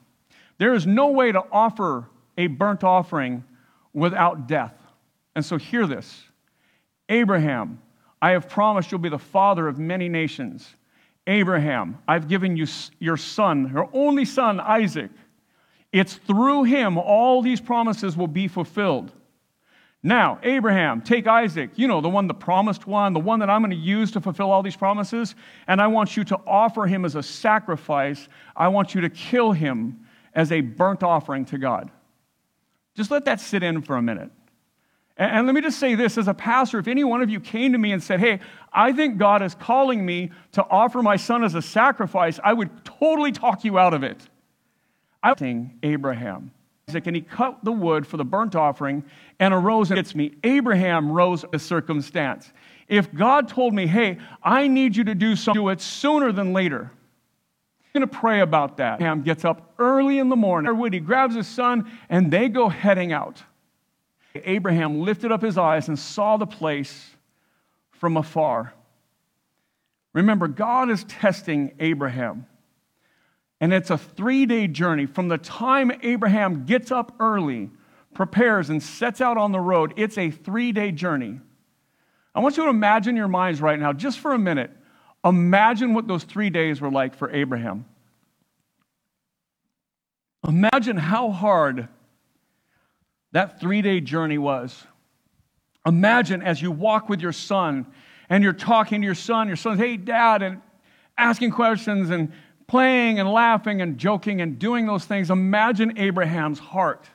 There 0.58 0.72
is 0.72 0.86
no 0.86 1.08
way 1.08 1.32
to 1.32 1.42
offer 1.50 2.06
a 2.40 2.46
burnt 2.46 2.82
offering 2.84 3.44
without 3.92 4.48
death. 4.48 4.74
And 5.36 5.44
so 5.44 5.58
hear 5.58 5.86
this 5.86 6.24
Abraham, 7.08 7.80
I 8.22 8.30
have 8.30 8.48
promised 8.48 8.90
you'll 8.90 9.00
be 9.00 9.10
the 9.10 9.18
father 9.18 9.68
of 9.68 9.78
many 9.78 10.08
nations. 10.08 10.74
Abraham, 11.26 11.98
I've 12.08 12.28
given 12.28 12.56
you 12.56 12.66
your 12.98 13.18
son, 13.18 13.70
your 13.72 13.90
only 13.92 14.24
son, 14.24 14.58
Isaac. 14.58 15.10
It's 15.92 16.14
through 16.14 16.64
him 16.64 16.96
all 16.96 17.42
these 17.42 17.60
promises 17.60 18.16
will 18.16 18.26
be 18.26 18.48
fulfilled. 18.48 19.12
Now, 20.02 20.38
Abraham, 20.42 21.02
take 21.02 21.26
Isaac, 21.26 21.72
you 21.76 21.86
know, 21.86 22.00
the 22.00 22.08
one, 22.08 22.26
the 22.26 22.32
promised 22.32 22.86
one, 22.86 23.12
the 23.12 23.20
one 23.20 23.40
that 23.40 23.50
I'm 23.50 23.60
going 23.60 23.70
to 23.70 23.76
use 23.76 24.10
to 24.12 24.20
fulfill 24.20 24.50
all 24.50 24.62
these 24.62 24.76
promises, 24.76 25.34
and 25.66 25.78
I 25.78 25.88
want 25.88 26.16
you 26.16 26.24
to 26.24 26.40
offer 26.46 26.86
him 26.86 27.04
as 27.04 27.16
a 27.16 27.22
sacrifice. 27.22 28.26
I 28.56 28.68
want 28.68 28.94
you 28.94 29.02
to 29.02 29.10
kill 29.10 29.52
him 29.52 30.06
as 30.34 30.52
a 30.52 30.62
burnt 30.62 31.02
offering 31.02 31.44
to 31.46 31.58
God. 31.58 31.90
Just 33.00 33.10
let 33.10 33.24
that 33.24 33.40
sit 33.40 33.62
in 33.62 33.80
for 33.80 33.96
a 33.96 34.02
minute. 34.02 34.30
And, 35.16 35.32
and 35.32 35.46
let 35.46 35.54
me 35.54 35.62
just 35.62 35.78
say 35.78 35.94
this 35.94 36.18
as 36.18 36.28
a 36.28 36.34
pastor, 36.34 36.78
if 36.78 36.86
any 36.86 37.02
one 37.02 37.22
of 37.22 37.30
you 37.30 37.40
came 37.40 37.72
to 37.72 37.78
me 37.78 37.92
and 37.92 38.02
said, 38.02 38.20
Hey, 38.20 38.40
I 38.74 38.92
think 38.92 39.16
God 39.16 39.40
is 39.40 39.54
calling 39.54 40.04
me 40.04 40.32
to 40.52 40.62
offer 40.68 41.02
my 41.02 41.16
son 41.16 41.42
as 41.42 41.54
a 41.54 41.62
sacrifice, 41.62 42.38
I 42.44 42.52
would 42.52 42.84
totally 42.84 43.32
talk 43.32 43.64
you 43.64 43.78
out 43.78 43.94
of 43.94 44.02
it. 44.02 44.28
I 45.22 45.32
Abraham. 45.82 46.50
And 46.88 47.16
he 47.16 47.22
cut 47.22 47.64
the 47.64 47.72
wood 47.72 48.06
for 48.06 48.18
the 48.18 48.24
burnt 48.24 48.54
offering 48.54 49.02
and 49.38 49.54
arose 49.54 49.90
and 49.90 49.98
it's 49.98 50.14
me. 50.14 50.34
Abraham 50.44 51.10
rose 51.10 51.42
a 51.54 51.58
circumstance. 51.58 52.52
If 52.86 53.14
God 53.14 53.48
told 53.48 53.72
me, 53.72 53.86
hey, 53.86 54.18
I 54.42 54.68
need 54.68 54.94
you 54.94 55.04
to 55.04 55.14
do 55.14 55.36
something, 55.36 55.62
do 55.62 55.70
it 55.70 55.80
sooner 55.80 56.32
than 56.32 56.52
later. 56.52 56.90
Going 57.92 58.00
to 58.02 58.06
pray 58.06 58.40
about 58.40 58.76
that. 58.78 58.94
Abraham 58.94 59.22
gets 59.22 59.44
up 59.44 59.74
early 59.78 60.18
in 60.18 60.28
the 60.28 60.36
morning. 60.36 60.92
He 60.92 61.00
grabs 61.00 61.34
his 61.34 61.46
son, 61.46 61.90
and 62.08 62.30
they 62.30 62.48
go 62.48 62.68
heading 62.68 63.12
out. 63.12 63.42
Abraham 64.34 65.00
lifted 65.00 65.32
up 65.32 65.42
his 65.42 65.58
eyes 65.58 65.88
and 65.88 65.98
saw 65.98 66.36
the 66.36 66.46
place 66.46 67.10
from 67.90 68.16
afar. 68.16 68.72
Remember, 70.12 70.48
God 70.48 70.90
is 70.90 71.04
testing 71.04 71.72
Abraham. 71.78 72.46
And 73.60 73.74
it's 73.74 73.90
a 73.90 73.98
three 73.98 74.46
day 74.46 74.66
journey 74.66 75.06
from 75.06 75.28
the 75.28 75.38
time 75.38 75.92
Abraham 76.02 76.64
gets 76.64 76.90
up 76.90 77.14
early, 77.20 77.70
prepares, 78.14 78.70
and 78.70 78.82
sets 78.82 79.20
out 79.20 79.36
on 79.36 79.52
the 79.52 79.60
road. 79.60 79.92
It's 79.96 80.16
a 80.16 80.30
three 80.30 80.72
day 80.72 80.92
journey. 80.92 81.40
I 82.34 82.40
want 82.40 82.56
you 82.56 82.64
to 82.64 82.70
imagine 82.70 83.16
your 83.16 83.28
minds 83.28 83.60
right 83.60 83.78
now, 83.78 83.92
just 83.92 84.18
for 84.18 84.32
a 84.32 84.38
minute. 84.38 84.70
Imagine 85.24 85.94
what 85.94 86.06
those 86.06 86.24
three 86.24 86.50
days 86.50 86.80
were 86.80 86.90
like 86.90 87.14
for 87.14 87.30
Abraham. 87.30 87.84
Imagine 90.46 90.96
how 90.96 91.30
hard 91.30 91.88
that 93.32 93.60
three 93.60 93.82
day 93.82 94.00
journey 94.00 94.38
was. 94.38 94.84
Imagine 95.86 96.42
as 96.42 96.60
you 96.60 96.70
walk 96.70 97.08
with 97.08 97.20
your 97.20 97.32
son 97.32 97.86
and 98.28 98.42
you're 98.42 98.52
talking 98.52 99.00
to 99.02 99.04
your 99.04 99.14
son, 99.14 99.48
your 99.48 99.56
son's, 99.56 99.78
hey, 99.78 99.96
dad, 99.96 100.42
and 100.42 100.60
asking 101.16 101.50
questions 101.50 102.10
and 102.10 102.32
playing 102.66 103.18
and 103.18 103.30
laughing 103.30 103.82
and 103.82 103.98
joking 103.98 104.40
and 104.40 104.58
doing 104.58 104.86
those 104.86 105.04
things. 105.04 105.30
Imagine 105.30 105.98
Abraham's 105.98 106.58
heart 106.58 107.06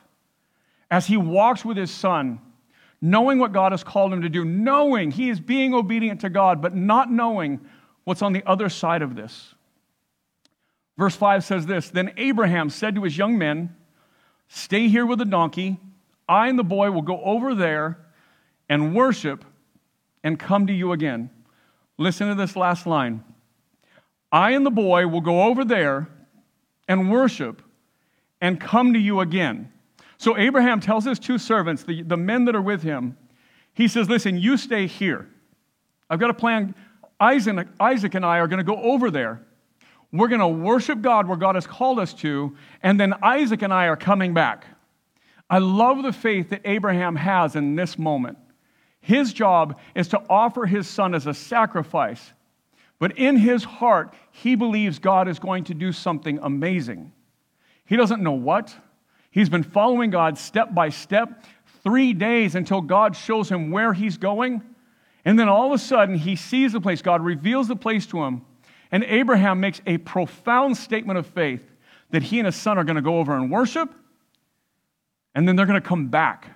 as 0.90 1.06
he 1.06 1.16
walks 1.16 1.64
with 1.64 1.76
his 1.76 1.90
son, 1.90 2.40
knowing 3.00 3.38
what 3.38 3.52
God 3.52 3.72
has 3.72 3.82
called 3.82 4.12
him 4.12 4.22
to 4.22 4.28
do, 4.28 4.44
knowing 4.44 5.10
he 5.10 5.30
is 5.30 5.40
being 5.40 5.74
obedient 5.74 6.20
to 6.20 6.28
God, 6.28 6.60
but 6.60 6.74
not 6.74 7.10
knowing 7.10 7.60
what's 8.06 8.22
on 8.22 8.32
the 8.32 8.42
other 8.46 8.70
side 8.70 9.02
of 9.02 9.14
this. 9.14 9.54
Verse 10.96 11.14
5 11.14 11.44
says 11.44 11.66
this 11.66 11.90
Then 11.90 12.12
Abraham 12.16 12.70
said 12.70 12.94
to 12.94 13.02
his 13.02 13.18
young 13.18 13.36
men, 13.36 13.76
Stay 14.48 14.88
here 14.88 15.04
with 15.04 15.18
the 15.18 15.26
donkey. 15.26 15.78
I 16.28 16.48
and 16.48 16.58
the 16.58 16.64
boy 16.64 16.90
will 16.90 17.02
go 17.02 17.20
over 17.22 17.54
there 17.54 17.98
and 18.68 18.94
worship 18.94 19.44
and 20.24 20.38
come 20.38 20.68
to 20.68 20.72
you 20.72 20.92
again. 20.92 21.30
Listen 21.98 22.28
to 22.28 22.34
this 22.34 22.56
last 22.56 22.86
line. 22.86 23.22
I 24.32 24.52
and 24.52 24.64
the 24.64 24.70
boy 24.70 25.06
will 25.06 25.20
go 25.20 25.42
over 25.42 25.64
there 25.64 26.08
and 26.88 27.10
worship 27.10 27.62
and 28.40 28.60
come 28.60 28.92
to 28.92 28.98
you 28.98 29.20
again. 29.20 29.72
So 30.18 30.36
Abraham 30.36 30.80
tells 30.80 31.04
his 31.04 31.18
two 31.18 31.38
servants, 31.38 31.82
the, 31.82 32.02
the 32.02 32.16
men 32.16 32.44
that 32.46 32.56
are 32.56 32.62
with 32.62 32.82
him, 32.82 33.16
he 33.74 33.88
says, 33.88 34.08
Listen, 34.08 34.38
you 34.38 34.56
stay 34.56 34.86
here. 34.86 35.28
I've 36.08 36.20
got 36.20 36.30
a 36.30 36.34
plan. 36.34 36.74
Isaac, 37.18 37.68
Isaac 37.80 38.14
and 38.14 38.24
I 38.24 38.38
are 38.38 38.46
going 38.46 38.58
to 38.58 38.64
go 38.64 38.80
over 38.80 39.10
there. 39.10 39.42
We're 40.12 40.28
going 40.28 40.40
to 40.40 40.48
worship 40.48 41.02
God 41.02 41.26
where 41.26 41.36
God 41.36 41.54
has 41.54 41.66
called 41.66 41.98
us 41.98 42.14
to, 42.14 42.56
and 42.82 42.98
then 42.98 43.14
Isaac 43.22 43.62
and 43.62 43.72
I 43.72 43.86
are 43.86 43.96
coming 43.96 44.34
back. 44.34 44.66
I 45.48 45.58
love 45.58 46.02
the 46.02 46.12
faith 46.12 46.50
that 46.50 46.62
Abraham 46.64 47.16
has 47.16 47.56
in 47.56 47.76
this 47.76 47.98
moment. 47.98 48.38
His 49.00 49.32
job 49.32 49.78
is 49.94 50.08
to 50.08 50.22
offer 50.28 50.66
his 50.66 50.88
son 50.88 51.14
as 51.14 51.26
a 51.26 51.34
sacrifice, 51.34 52.32
but 52.98 53.16
in 53.18 53.36
his 53.36 53.62
heart, 53.62 54.14
he 54.32 54.54
believes 54.54 54.98
God 54.98 55.28
is 55.28 55.38
going 55.38 55.64
to 55.64 55.74
do 55.74 55.92
something 55.92 56.38
amazing. 56.42 57.12
He 57.84 57.96
doesn't 57.96 58.22
know 58.22 58.32
what. 58.32 58.74
He's 59.30 59.48
been 59.48 59.62
following 59.62 60.10
God 60.10 60.38
step 60.38 60.74
by 60.74 60.88
step, 60.88 61.44
three 61.84 62.12
days 62.14 62.54
until 62.54 62.80
God 62.80 63.14
shows 63.14 63.48
him 63.48 63.70
where 63.70 63.92
he's 63.92 64.16
going. 64.16 64.62
And 65.26 65.38
then 65.38 65.48
all 65.48 65.66
of 65.66 65.72
a 65.72 65.78
sudden, 65.78 66.14
he 66.14 66.36
sees 66.36 66.72
the 66.72 66.80
place. 66.80 67.02
God 67.02 67.22
reveals 67.22 67.68
the 67.68 67.76
place 67.76 68.06
to 68.06 68.24
him. 68.24 68.46
And 68.90 69.04
Abraham 69.04 69.60
makes 69.60 69.82
a 69.84 69.98
profound 69.98 70.78
statement 70.78 71.18
of 71.18 71.26
faith 71.26 71.68
that 72.10 72.22
he 72.22 72.38
and 72.38 72.46
his 72.46 72.56
son 72.56 72.78
are 72.78 72.84
going 72.84 72.96
to 72.96 73.02
go 73.02 73.18
over 73.18 73.36
and 73.36 73.50
worship 73.50 73.92
and 75.36 75.46
then 75.46 75.54
they're 75.54 75.66
going 75.66 75.80
to 75.80 75.86
come 75.86 76.08
back. 76.08 76.48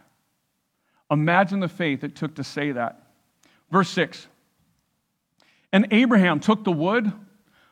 Imagine 1.10 1.60
the 1.60 1.68
faith 1.68 2.02
it 2.02 2.16
took 2.16 2.36
to 2.36 2.44
say 2.44 2.72
that. 2.72 3.02
Verse 3.70 3.90
6 3.90 4.26
And 5.70 5.86
Abraham 5.90 6.40
took 6.40 6.64
the 6.64 6.72
wood 6.72 7.12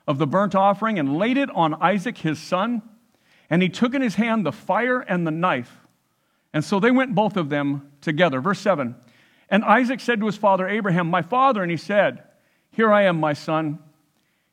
of 0.06 0.18
the 0.18 0.26
burnt 0.26 0.54
offering 0.54 0.98
and 0.98 1.16
laid 1.16 1.38
it 1.38 1.48
on 1.54 1.74
Isaac 1.82 2.18
his 2.18 2.38
son, 2.38 2.82
and 3.48 3.62
he 3.62 3.70
took 3.70 3.94
in 3.94 4.02
his 4.02 4.16
hand 4.16 4.44
the 4.44 4.52
fire 4.52 5.00
and 5.00 5.26
the 5.26 5.30
knife. 5.30 5.78
And 6.52 6.62
so 6.62 6.78
they 6.78 6.90
went 6.90 7.14
both 7.14 7.38
of 7.38 7.48
them 7.48 7.90
together. 8.02 8.42
Verse 8.42 8.60
7 8.60 8.94
And 9.50 9.64
Isaac 9.64 10.00
said 10.00 10.20
to 10.20 10.26
his 10.26 10.36
father 10.36 10.68
Abraham, 10.68 11.08
My 11.08 11.22
father, 11.22 11.62
and 11.62 11.70
he 11.70 11.76
said, 11.76 12.22
Here 12.70 12.92
I 12.92 13.04
am, 13.04 13.18
my 13.18 13.32
son. 13.32 13.78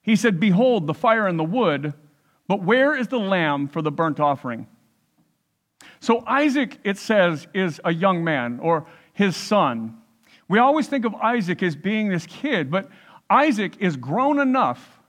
He 0.01 0.15
said, 0.15 0.39
Behold, 0.39 0.87
the 0.87 0.93
fire 0.93 1.27
and 1.27 1.37
the 1.37 1.43
wood, 1.43 1.93
but 2.47 2.63
where 2.63 2.95
is 2.95 3.07
the 3.07 3.19
lamb 3.19 3.67
for 3.67 3.81
the 3.81 3.91
burnt 3.91 4.19
offering? 4.19 4.67
So 5.99 6.23
Isaac, 6.27 6.79
it 6.83 6.97
says, 6.97 7.47
is 7.53 7.81
a 7.83 7.93
young 7.93 8.23
man 8.23 8.59
or 8.61 8.85
his 9.13 9.35
son. 9.35 9.97
We 10.47 10.59
always 10.59 10.87
think 10.87 11.05
of 11.05 11.15
Isaac 11.15 11.63
as 11.63 11.75
being 11.75 12.09
this 12.09 12.27
kid, 12.27 12.69
but 12.69 12.89
Isaac 13.29 13.77
is 13.79 13.97
grown 13.97 14.39
enough 14.39 14.99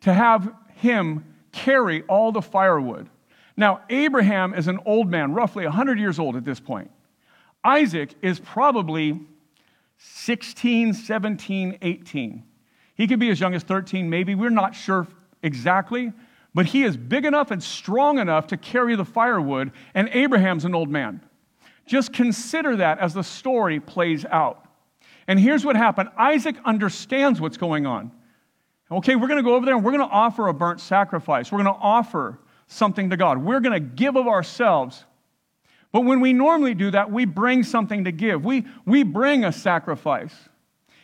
to 0.00 0.12
have 0.14 0.52
him 0.76 1.24
carry 1.52 2.02
all 2.02 2.32
the 2.32 2.40
firewood. 2.40 3.08
Now, 3.56 3.82
Abraham 3.90 4.54
is 4.54 4.68
an 4.68 4.78
old 4.86 5.10
man, 5.10 5.34
roughly 5.34 5.64
100 5.64 5.98
years 5.98 6.18
old 6.18 6.36
at 6.36 6.44
this 6.44 6.60
point. 6.60 6.90
Isaac 7.64 8.14
is 8.22 8.40
probably 8.40 9.20
16, 9.98 10.94
17, 10.94 11.78
18. 11.82 12.44
He 12.94 13.06
could 13.06 13.18
be 13.18 13.30
as 13.30 13.40
young 13.40 13.54
as 13.54 13.62
13, 13.62 14.08
maybe. 14.08 14.34
We're 14.34 14.50
not 14.50 14.74
sure 14.74 15.06
exactly, 15.42 16.12
but 16.54 16.66
he 16.66 16.84
is 16.84 16.96
big 16.96 17.24
enough 17.24 17.50
and 17.50 17.62
strong 17.62 18.18
enough 18.18 18.46
to 18.48 18.56
carry 18.56 18.96
the 18.96 19.04
firewood, 19.04 19.72
and 19.94 20.08
Abraham's 20.10 20.64
an 20.64 20.74
old 20.74 20.88
man. 20.88 21.20
Just 21.86 22.12
consider 22.12 22.76
that 22.76 22.98
as 22.98 23.14
the 23.14 23.24
story 23.24 23.80
plays 23.80 24.24
out. 24.26 24.64
And 25.26 25.38
here's 25.38 25.64
what 25.64 25.76
happened 25.76 26.10
Isaac 26.16 26.56
understands 26.64 27.40
what's 27.40 27.56
going 27.56 27.86
on. 27.86 28.12
Okay, 28.90 29.14
we're 29.14 29.28
going 29.28 29.38
to 29.38 29.44
go 29.44 29.54
over 29.54 29.64
there 29.64 29.76
and 29.76 29.84
we're 29.84 29.92
going 29.92 30.06
to 30.06 30.12
offer 30.12 30.48
a 30.48 30.54
burnt 30.54 30.80
sacrifice. 30.80 31.52
We're 31.52 31.62
going 31.62 31.74
to 31.74 31.80
offer 31.80 32.38
something 32.66 33.10
to 33.10 33.16
God. 33.16 33.38
We're 33.38 33.60
going 33.60 33.72
to 33.72 33.80
give 33.80 34.16
of 34.16 34.26
ourselves. 34.26 35.04
But 35.92 36.02
when 36.02 36.20
we 36.20 36.32
normally 36.32 36.74
do 36.74 36.90
that, 36.92 37.10
we 37.10 37.24
bring 37.24 37.62
something 37.62 38.04
to 38.04 38.12
give. 38.12 38.44
We, 38.44 38.66
we 38.84 39.02
bring 39.02 39.44
a 39.44 39.52
sacrifice 39.52 40.34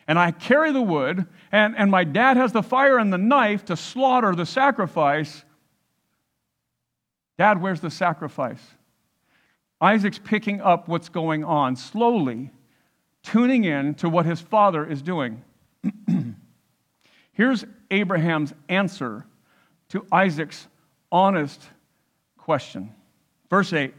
and 0.09 0.19
I 0.19 0.31
carry 0.31 0.73
the 0.73 0.83
wood, 0.83 1.27
and, 1.51 1.77
and 1.77 1.91
my 1.91 2.05
dad 2.05 2.37
has 2.37 2.53
the 2.53 2.63
fire 2.63 2.99
and 2.99 3.13
the 3.13 3.19
knife 3.19 3.65
to 3.67 3.77
slaughter 3.77 4.35
the 4.35 4.47
sacrifice. 4.47 5.45
Dad, 7.39 7.61
where's 7.61 7.81
the 7.81 7.91
sacrifice? 7.91 8.61
Isaac's 9.81 10.19
picking 10.19 10.61
up 10.61 10.89
what's 10.89 11.09
going 11.09 11.45
on 11.45 11.77
slowly, 11.77 12.51
tuning 13.23 13.65
in 13.65 13.95
to 13.97 14.09
what 14.09 14.27
his 14.27 14.41
father 14.41 14.87
is 14.87 15.03
doing. 15.03 15.43
Here's 17.33 17.65
Abraham's 17.91 18.55
answer 18.69 19.27
to 19.89 20.07
Isaac's 20.13 20.69
honest 21.11 21.63
question. 22.39 22.95
Verse 23.51 23.73
8 23.73 23.93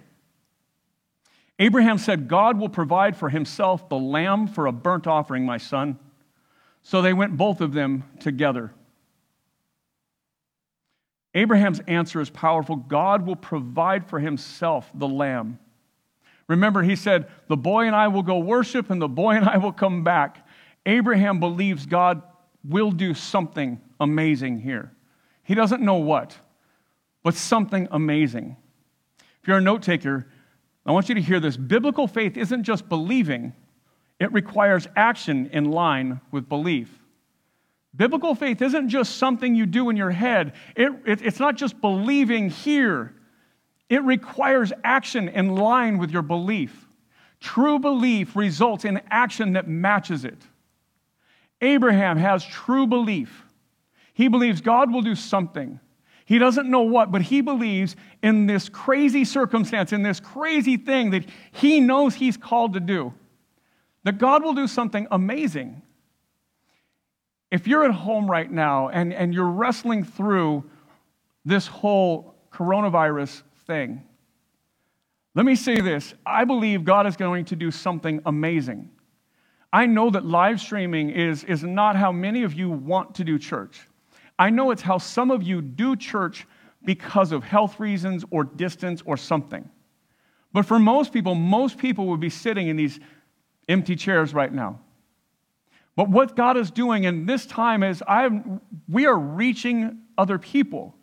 Abraham 1.59 1.97
said, 1.97 2.27
God 2.27 2.59
will 2.59 2.69
provide 2.69 3.17
for 3.17 3.29
himself 3.29 3.89
the 3.89 3.97
lamb 3.97 4.47
for 4.47 4.67
a 4.67 4.71
burnt 4.71 5.07
offering, 5.07 5.45
my 5.45 5.57
son. 5.57 5.97
So 6.83 7.01
they 7.01 7.13
went 7.13 7.35
both 7.35 7.61
of 7.61 7.73
them 7.73 8.03
together. 8.19 8.73
Abraham's 11.33 11.79
answer 11.81 12.21
is 12.21 12.29
powerful. 12.29 12.75
God 12.75 13.25
will 13.25 13.35
provide 13.35 14.07
for 14.07 14.19
himself 14.19 14.89
the 14.93 15.07
lamb. 15.07 15.59
Remember, 16.47 16.81
he 16.81 16.95
said, 16.95 17.27
The 17.47 17.57
boy 17.57 17.85
and 17.85 17.95
I 17.95 18.07
will 18.07 18.23
go 18.23 18.39
worship, 18.39 18.89
and 18.89 19.01
the 19.01 19.07
boy 19.07 19.35
and 19.35 19.45
I 19.45 19.57
will 19.57 19.73
come 19.73 20.03
back. 20.03 20.47
Abraham 20.85 21.39
believes 21.39 21.85
God 21.85 22.21
will 22.63 22.91
do 22.91 23.13
something 23.13 23.81
amazing 23.99 24.61
here. 24.61 24.91
He 25.43 25.55
doesn't 25.55 25.81
know 25.81 25.95
what, 25.95 26.37
but 27.23 27.33
something 27.33 27.87
amazing. 27.91 28.55
If 29.41 29.47
you're 29.47 29.57
a 29.57 29.61
note 29.61 29.83
taker, 29.83 30.27
I 30.87 30.91
want 30.91 31.09
you 31.09 31.15
to 31.15 31.21
hear 31.21 31.41
this. 31.41 31.57
Biblical 31.57 32.07
faith 32.07 32.37
isn't 32.37 32.63
just 32.63 32.87
believing, 32.87 33.53
it 34.19 34.31
requires 34.31 34.87
action 34.95 35.49
in 35.51 35.65
line 35.65 36.21
with 36.31 36.47
belief. 36.47 36.89
Biblical 37.95 38.35
faith 38.35 38.61
isn't 38.61 38.89
just 38.89 39.17
something 39.17 39.53
you 39.53 39.65
do 39.65 39.89
in 39.89 39.97
your 39.97 40.11
head, 40.11 40.53
it, 40.75 40.91
it, 41.05 41.21
it's 41.21 41.39
not 41.39 41.57
just 41.57 41.81
believing 41.81 42.49
here, 42.49 43.13
it 43.89 44.03
requires 44.03 44.71
action 44.83 45.27
in 45.29 45.55
line 45.55 45.97
with 45.97 46.11
your 46.11 46.21
belief. 46.21 46.85
True 47.39 47.79
belief 47.79 48.35
results 48.35 48.83
in 48.83 49.01
action 49.09 49.53
that 49.53 49.67
matches 49.67 50.25
it. 50.25 50.41
Abraham 51.61 52.17
has 52.17 52.43
true 52.45 52.87
belief. 52.87 53.43
He 54.13 54.27
believes 54.27 54.61
God 54.61 54.91
will 54.91 55.03
do 55.03 55.15
something. 55.15 55.79
He 56.27 56.39
doesn't 56.39 56.69
know 56.69 56.81
what, 56.81 57.09
but 57.09 57.21
he 57.21 57.39
believes 57.39 57.95
in 58.21 58.47
this 58.47 58.67
crazy 58.67 59.23
circumstance, 59.23 59.93
in 59.93 60.03
this 60.03 60.19
crazy 60.19 60.75
thing 60.75 61.11
that 61.11 61.23
he 61.53 61.79
knows 61.79 62.15
he's 62.15 62.35
called 62.35 62.73
to 62.73 62.81
do, 62.81 63.13
that 64.03 64.17
God 64.17 64.43
will 64.43 64.53
do 64.53 64.67
something 64.67 65.07
amazing. 65.09 65.81
If 67.49 67.65
you're 67.65 67.85
at 67.85 67.91
home 67.91 68.29
right 68.29 68.51
now 68.51 68.89
and, 68.89 69.13
and 69.13 69.33
you're 69.33 69.47
wrestling 69.47 70.03
through 70.03 70.69
this 71.45 71.65
whole 71.65 72.35
coronavirus 72.51 73.43
thing. 73.65 74.03
Let 75.33 75.45
me 75.45 75.55
say 75.55 75.79
this 75.79 76.13
I 76.25 76.43
believe 76.43 76.83
God 76.83 77.07
is 77.07 77.15
going 77.15 77.45
to 77.45 77.55
do 77.55 77.71
something 77.71 78.21
amazing. 78.25 78.89
I 79.71 79.85
know 79.85 80.09
that 80.09 80.25
live 80.25 80.59
streaming 80.59 81.09
is, 81.09 81.45
is 81.45 81.63
not 81.63 81.95
how 81.95 82.11
many 82.11 82.43
of 82.43 82.53
you 82.53 82.69
want 82.69 83.15
to 83.15 83.23
do 83.23 83.39
church. 83.39 83.86
I 84.39 84.49
know 84.49 84.71
it's 84.71 84.81
how 84.81 84.97
some 84.97 85.31
of 85.31 85.43
you 85.43 85.61
do 85.61 85.95
church 85.95 86.45
because 86.83 87.31
of 87.31 87.43
health 87.43 87.79
reasons 87.79 88.23
or 88.29 88.43
distance 88.43 89.01
or 89.05 89.17
something. 89.17 89.69
But 90.53 90.65
for 90.65 90.79
most 90.79 91.11
people, 91.11 91.35
most 91.35 91.77
people 91.77 92.07
would 92.07 92.19
be 92.19 92.29
sitting 92.29 92.67
in 92.67 92.75
these 92.75 92.99
empty 93.67 93.95
chairs 93.95 94.33
right 94.33 94.51
now. 94.51 94.79
But 95.95 96.09
what 96.09 96.35
God 96.35 96.57
is 96.57 96.69
doing 96.69 97.05
in 97.05 97.25
this 97.25 97.45
time 97.45 97.81
is 97.83 98.03
I'm, 98.07 98.61
we 98.87 99.07
are 99.07 99.17
reaching 99.17 99.99
other 100.17 100.37
people. 100.37 100.95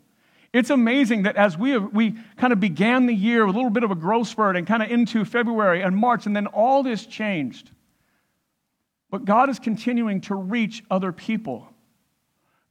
It's 0.53 0.69
amazing 0.69 1.23
that 1.23 1.35
as 1.35 1.57
we, 1.57 1.71
have, 1.71 1.93
we 1.93 2.15
kind 2.37 2.53
of 2.53 2.61
began 2.61 3.05
the 3.05 3.13
year 3.13 3.45
with 3.45 3.55
a 3.55 3.57
little 3.57 3.71
bit 3.71 3.83
of 3.83 3.91
a 3.91 3.95
growth 3.95 4.29
spurt 4.29 4.55
and 4.55 4.65
kind 4.65 4.81
of 4.81 4.89
into 4.89 5.25
February 5.25 5.81
and 5.81 5.97
March, 5.97 6.25
and 6.25 6.33
then 6.33 6.47
all 6.47 6.81
this 6.81 7.05
changed. 7.05 7.71
But 9.11 9.25
God 9.25 9.49
is 9.49 9.59
continuing 9.59 10.21
to 10.21 10.35
reach 10.35 10.81
other 10.89 11.11
people. 11.11 11.67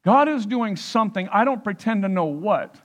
God 0.05 0.29
is 0.29 0.45
doing 0.47 0.77
something, 0.77 1.29
I 1.29 1.45
don't 1.45 1.65
pretend 1.65 2.03
to 2.03 2.09
know 2.09 2.27
what, 2.27 2.77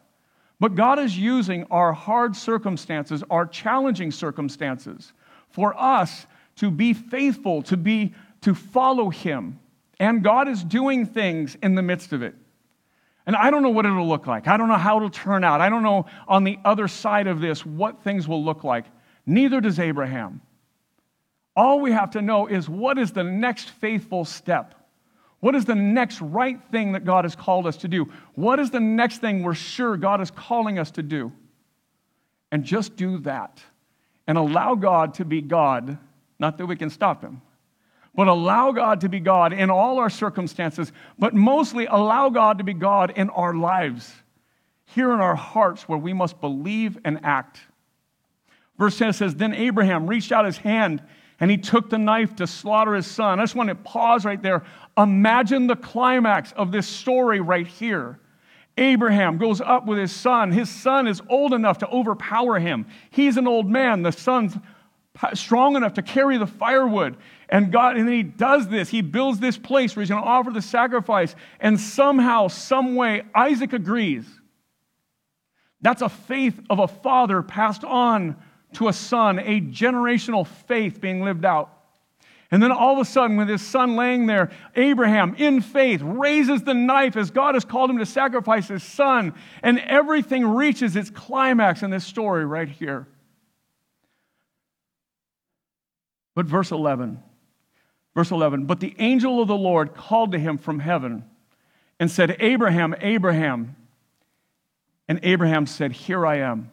but 0.59 0.75
God 0.75 0.99
is 0.99 1.17
using 1.17 1.65
our 1.69 1.93
hard 1.93 2.35
circumstances, 2.35 3.23
our 3.29 3.45
challenging 3.45 4.11
circumstances, 4.11 5.13
for 5.49 5.77
us 5.79 6.25
to 6.57 6.71
be 6.71 6.93
faithful, 6.93 7.61
to 7.63 7.77
be 7.77 8.13
to 8.41 8.53
follow 8.53 9.09
him. 9.09 9.59
And 9.99 10.23
God 10.23 10.47
is 10.47 10.63
doing 10.63 11.05
things 11.05 11.57
in 11.61 11.75
the 11.75 11.81
midst 11.81 12.13
of 12.13 12.21
it. 12.21 12.35
And 13.25 13.35
I 13.35 13.51
don't 13.51 13.63
know 13.63 13.69
what 13.69 13.85
it'll 13.85 14.07
look 14.07 14.27
like. 14.27 14.47
I 14.47 14.57
don't 14.57 14.69
know 14.69 14.77
how 14.77 14.97
it'll 14.97 15.09
turn 15.09 15.43
out. 15.43 15.61
I 15.61 15.69
don't 15.69 15.83
know 15.83 16.05
on 16.27 16.43
the 16.43 16.57
other 16.63 16.87
side 16.87 17.27
of 17.27 17.41
this 17.41 17.65
what 17.65 18.01
things 18.01 18.27
will 18.27 18.43
look 18.43 18.63
like. 18.63 18.85
Neither 19.25 19.61
does 19.61 19.77
Abraham. 19.77 20.41
All 21.55 21.81
we 21.81 21.91
have 21.91 22.11
to 22.11 22.21
know 22.21 22.47
is 22.47 22.69
what 22.69 22.97
is 22.97 23.11
the 23.11 23.23
next 23.23 23.69
faithful 23.69 24.23
step? 24.23 24.73
What 25.39 25.55
is 25.55 25.65
the 25.65 25.75
next 25.75 26.21
right 26.21 26.59
thing 26.71 26.91
that 26.93 27.05
God 27.05 27.25
has 27.25 27.35
called 27.35 27.65
us 27.65 27.77
to 27.77 27.87
do? 27.87 28.11
What 28.35 28.59
is 28.59 28.71
the 28.71 28.79
next 28.79 29.19
thing 29.19 29.43
we're 29.43 29.53
sure 29.53 29.95
God 29.95 30.21
is 30.21 30.31
calling 30.31 30.77
us 30.79 30.91
to 30.91 31.03
do? 31.03 31.31
And 32.51 32.63
just 32.63 32.95
do 32.95 33.19
that 33.19 33.61
and 34.27 34.37
allow 34.37 34.75
God 34.75 35.13
to 35.15 35.25
be 35.25 35.41
God, 35.41 35.97
not 36.39 36.57
that 36.57 36.65
we 36.65 36.75
can 36.75 36.89
stop 36.89 37.23
Him 37.23 37.41
but 38.19 38.27
allow 38.27 38.73
God 38.73 38.99
to 38.99 39.07
be 39.07 39.21
God 39.21 39.53
in 39.53 39.69
all 39.69 39.97
our 39.97 40.09
circumstances, 40.09 40.91
but 41.17 41.33
mostly 41.33 41.85
allow 41.85 42.29
God 42.29 42.57
to 42.57 42.65
be 42.65 42.73
God 42.73 43.13
in 43.15 43.29
our 43.29 43.53
lives, 43.53 44.13
here 44.87 45.13
in 45.13 45.21
our 45.21 45.35
hearts 45.35 45.87
where 45.87 45.97
we 45.97 46.11
must 46.11 46.41
believe 46.41 46.97
and 47.05 47.21
act. 47.23 47.61
Verse 48.77 48.97
10 48.97 49.13
says, 49.13 49.35
Then 49.35 49.53
Abraham 49.53 50.05
reached 50.05 50.33
out 50.33 50.43
his 50.43 50.57
hand 50.57 51.01
and 51.39 51.49
he 51.49 51.57
took 51.57 51.89
the 51.89 51.97
knife 51.97 52.35
to 52.35 52.47
slaughter 52.47 52.93
his 52.93 53.07
son. 53.07 53.39
I 53.39 53.43
just 53.43 53.55
want 53.55 53.69
to 53.69 53.75
pause 53.75 54.25
right 54.25 54.41
there. 54.41 54.65
Imagine 54.99 55.67
the 55.67 55.77
climax 55.77 56.51
of 56.51 56.71
this 56.73 56.85
story 56.85 57.39
right 57.39 57.65
here. 57.65 58.19
Abraham 58.77 59.37
goes 59.37 59.61
up 59.61 59.85
with 59.85 59.97
his 59.97 60.11
son. 60.11 60.51
His 60.51 60.69
son 60.69 61.07
is 61.07 61.21
old 61.29 61.53
enough 61.53 61.79
to 61.79 61.87
overpower 61.87 62.59
him. 62.59 62.85
He's 63.09 63.37
an 63.37 63.47
old 63.47 63.69
man. 63.69 64.03
The 64.03 64.11
son's 64.11 64.57
strong 65.33 65.75
enough 65.75 65.93
to 65.93 66.01
carry 66.01 66.37
the 66.37 66.47
firewood. 66.47 67.17
And 67.47 67.71
God, 67.71 67.97
and 67.97 68.07
then 68.07 68.15
he 68.15 68.23
does 68.23 68.67
this. 68.67 68.89
He 68.89 69.01
builds 69.01 69.39
this 69.39 69.57
place 69.57 69.95
where 69.95 70.01
he's 70.01 70.09
going 70.09 70.21
to 70.21 70.27
offer 70.27 70.51
the 70.51 70.61
sacrifice. 70.61 71.33
And 71.59 71.79
somehow, 71.79 72.49
some 72.49 72.95
way, 72.95 73.23
Isaac 73.33 73.73
agrees. 73.73 74.25
That's 75.81 76.01
a 76.01 76.09
faith 76.09 76.59
of 76.69 76.79
a 76.79 76.87
father 76.87 77.41
passed 77.41 77.85
on 77.85 78.35
to 78.73 78.89
a 78.89 78.93
son, 78.93 79.39
a 79.39 79.61
generational 79.61 80.45
faith 80.45 80.99
being 80.99 81.23
lived 81.23 81.45
out. 81.45 81.78
And 82.51 82.63
then 82.63 82.71
all 82.71 82.93
of 82.93 82.99
a 82.99 83.05
sudden, 83.05 83.37
with 83.37 83.47
his 83.47 83.61
son 83.61 83.95
laying 83.95 84.25
there, 84.25 84.49
Abraham, 84.75 85.35
in 85.35 85.61
faith, 85.61 86.01
raises 86.01 86.63
the 86.63 86.73
knife 86.73 87.15
as 87.15 87.29
God 87.29 87.53
has 87.53 87.63
called 87.63 87.91
him 87.91 87.99
to 87.99 88.05
sacrifice 88.07 88.67
his 88.67 88.81
son. 88.81 89.35
And 89.61 89.79
everything 89.79 90.45
reaches 90.45 90.95
its 90.95 91.11
climax 91.11 91.83
in 91.83 91.91
this 91.91 92.05
story 92.05 92.45
right 92.45 92.67
here. 92.67 93.07
But 96.33 96.47
verse 96.47 96.71
11, 96.71 97.21
verse 98.15 98.31
11, 98.31 98.65
but 98.65 98.79
the 98.79 98.95
angel 98.97 99.41
of 99.41 99.47
the 99.47 99.55
Lord 99.55 99.93
called 99.93 100.31
to 100.31 100.39
him 100.39 100.57
from 100.57 100.79
heaven 100.79 101.25
and 101.99 102.09
said, 102.09 102.37
Abraham, 102.39 102.95
Abraham. 103.01 103.75
And 105.07 105.19
Abraham 105.23 105.65
said, 105.65 105.91
Here 105.91 106.25
I 106.25 106.37
am. 106.37 106.71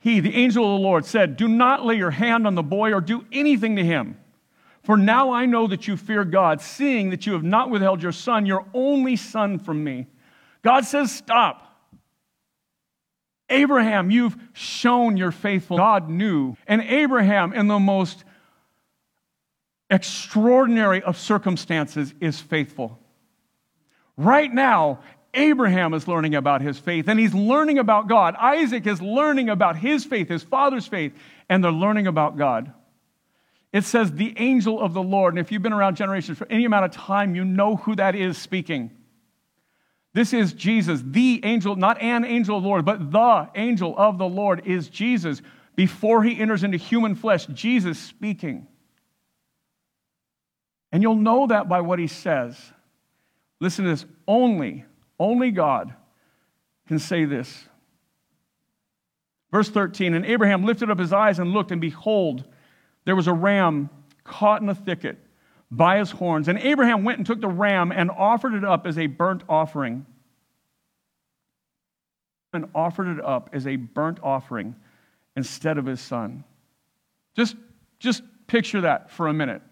He, 0.00 0.20
the 0.20 0.34
angel 0.34 0.64
of 0.64 0.80
the 0.80 0.84
Lord, 0.84 1.06
said, 1.06 1.36
Do 1.36 1.48
not 1.48 1.86
lay 1.86 1.94
your 1.94 2.10
hand 2.10 2.46
on 2.46 2.54
the 2.54 2.62
boy 2.62 2.92
or 2.92 3.00
do 3.00 3.24
anything 3.32 3.76
to 3.76 3.84
him. 3.84 4.18
For 4.84 4.96
now 4.96 5.32
I 5.32 5.46
know 5.46 5.66
that 5.66 5.88
you 5.88 5.96
fear 5.96 6.24
God, 6.24 6.60
seeing 6.60 7.10
that 7.10 7.26
you 7.26 7.32
have 7.32 7.42
not 7.42 7.70
withheld 7.70 8.02
your 8.02 8.12
son, 8.12 8.44
your 8.44 8.66
only 8.74 9.16
son, 9.16 9.58
from 9.58 9.82
me. 9.82 10.06
God 10.62 10.84
says, 10.84 11.10
Stop. 11.10 11.62
Abraham, 13.50 14.10
you've 14.10 14.36
shown 14.52 15.16
your 15.16 15.30
faithful. 15.30 15.76
God 15.76 16.08
knew. 16.08 16.56
And 16.66 16.82
Abraham, 16.82 17.52
in 17.52 17.66
the 17.66 17.78
most 17.78 18.24
extraordinary 19.90 21.02
of 21.02 21.18
circumstances, 21.18 22.14
is 22.20 22.40
faithful. 22.40 22.98
Right 24.16 24.52
now, 24.52 25.00
Abraham 25.34 25.94
is 25.94 26.06
learning 26.06 26.34
about 26.34 26.62
his 26.62 26.78
faith 26.78 27.08
and 27.08 27.18
he's 27.18 27.34
learning 27.34 27.78
about 27.78 28.08
God. 28.08 28.34
Isaac 28.36 28.86
is 28.86 29.02
learning 29.02 29.48
about 29.48 29.76
his 29.76 30.04
faith, 30.04 30.28
his 30.28 30.42
father's 30.42 30.86
faith, 30.86 31.12
and 31.48 31.62
they're 31.62 31.72
learning 31.72 32.06
about 32.06 32.38
God. 32.38 32.72
It 33.74 33.82
says, 33.82 34.12
the 34.12 34.32
angel 34.38 34.80
of 34.80 34.94
the 34.94 35.02
Lord. 35.02 35.34
And 35.34 35.40
if 35.40 35.50
you've 35.50 35.60
been 35.60 35.72
around 35.72 35.96
generations 35.96 36.38
for 36.38 36.46
any 36.48 36.64
amount 36.64 36.84
of 36.84 36.92
time, 36.92 37.34
you 37.34 37.44
know 37.44 37.74
who 37.74 37.96
that 37.96 38.14
is 38.14 38.38
speaking. 38.38 38.92
This 40.12 40.32
is 40.32 40.52
Jesus, 40.52 41.02
the 41.04 41.40
angel, 41.42 41.74
not 41.74 42.00
an 42.00 42.24
angel 42.24 42.56
of 42.56 42.62
the 42.62 42.68
Lord, 42.68 42.84
but 42.84 43.10
the 43.10 43.50
angel 43.56 43.92
of 43.98 44.16
the 44.16 44.28
Lord 44.28 44.64
is 44.64 44.88
Jesus. 44.88 45.42
Before 45.74 46.22
he 46.22 46.40
enters 46.40 46.62
into 46.62 46.78
human 46.78 47.16
flesh, 47.16 47.46
Jesus 47.46 47.98
speaking. 47.98 48.68
And 50.92 51.02
you'll 51.02 51.16
know 51.16 51.48
that 51.48 51.68
by 51.68 51.80
what 51.80 51.98
he 51.98 52.06
says. 52.06 52.56
Listen 53.60 53.86
to 53.86 53.90
this 53.90 54.06
only, 54.28 54.84
only 55.18 55.50
God 55.50 55.92
can 56.86 57.00
say 57.00 57.24
this. 57.24 57.64
Verse 59.50 59.68
13 59.68 60.14
And 60.14 60.24
Abraham 60.24 60.64
lifted 60.64 60.90
up 60.90 61.00
his 61.00 61.12
eyes 61.12 61.40
and 61.40 61.52
looked, 61.52 61.72
and 61.72 61.80
behold, 61.80 62.44
there 63.04 63.16
was 63.16 63.26
a 63.26 63.32
ram 63.32 63.90
caught 64.24 64.62
in 64.62 64.68
a 64.68 64.74
thicket 64.74 65.18
by 65.70 65.98
his 65.98 66.10
horns. 66.10 66.48
And 66.48 66.58
Abraham 66.58 67.04
went 67.04 67.18
and 67.18 67.26
took 67.26 67.40
the 67.40 67.48
ram 67.48 67.92
and 67.92 68.10
offered 68.10 68.54
it 68.54 68.64
up 68.64 68.86
as 68.86 68.98
a 68.98 69.06
burnt 69.06 69.42
offering. 69.48 70.06
And 72.52 72.68
offered 72.74 73.18
it 73.18 73.24
up 73.24 73.50
as 73.52 73.66
a 73.66 73.76
burnt 73.76 74.20
offering 74.22 74.76
instead 75.36 75.76
of 75.76 75.86
his 75.86 76.00
son. 76.00 76.44
Just, 77.36 77.56
just 77.98 78.22
picture 78.46 78.82
that 78.82 79.10
for 79.10 79.26
a 79.26 79.32
minute. 79.32 79.62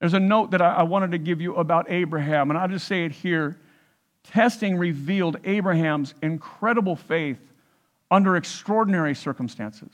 There's 0.00 0.14
a 0.14 0.20
note 0.20 0.52
that 0.52 0.62
I, 0.62 0.74
I 0.74 0.82
wanted 0.84 1.10
to 1.12 1.18
give 1.18 1.40
you 1.40 1.56
about 1.56 1.90
Abraham, 1.90 2.50
and 2.50 2.58
I'll 2.58 2.68
just 2.68 2.86
say 2.86 3.04
it 3.04 3.12
here. 3.12 3.58
Testing 4.22 4.76
revealed 4.76 5.38
Abraham's 5.44 6.14
incredible 6.22 6.94
faith 6.94 7.40
under 8.10 8.36
extraordinary 8.36 9.14
circumstances. 9.14 9.90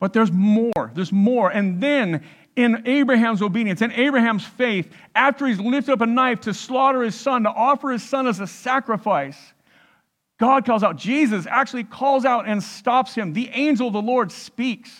But 0.00 0.12
there's 0.12 0.32
more. 0.32 0.90
There's 0.94 1.12
more. 1.12 1.50
And 1.50 1.80
then 1.80 2.24
in 2.56 2.82
Abraham's 2.86 3.42
obedience, 3.42 3.82
in 3.82 3.92
Abraham's 3.92 4.44
faith, 4.44 4.90
after 5.14 5.46
he's 5.46 5.60
lifted 5.60 5.92
up 5.92 6.00
a 6.00 6.06
knife 6.06 6.40
to 6.40 6.54
slaughter 6.54 7.02
his 7.02 7.14
son, 7.14 7.44
to 7.44 7.50
offer 7.50 7.90
his 7.90 8.02
son 8.02 8.26
as 8.26 8.40
a 8.40 8.46
sacrifice, 8.46 9.38
God 10.38 10.64
calls 10.64 10.82
out. 10.82 10.96
Jesus 10.96 11.46
actually 11.46 11.84
calls 11.84 12.24
out 12.24 12.48
and 12.48 12.62
stops 12.62 13.14
him. 13.14 13.34
The 13.34 13.50
angel 13.50 13.88
of 13.88 13.92
the 13.92 14.02
Lord 14.02 14.32
speaks. 14.32 14.90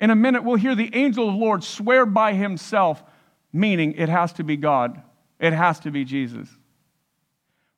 In 0.00 0.10
a 0.10 0.16
minute, 0.16 0.42
we'll 0.42 0.56
hear 0.56 0.74
the 0.74 0.94
angel 0.94 1.28
of 1.28 1.34
the 1.34 1.40
Lord 1.40 1.62
swear 1.62 2.06
by 2.06 2.32
himself, 2.32 3.02
meaning 3.52 3.92
it 3.92 4.08
has 4.08 4.32
to 4.34 4.42
be 4.42 4.56
God, 4.56 5.00
it 5.38 5.52
has 5.52 5.78
to 5.80 5.90
be 5.90 6.04
Jesus. 6.04 6.48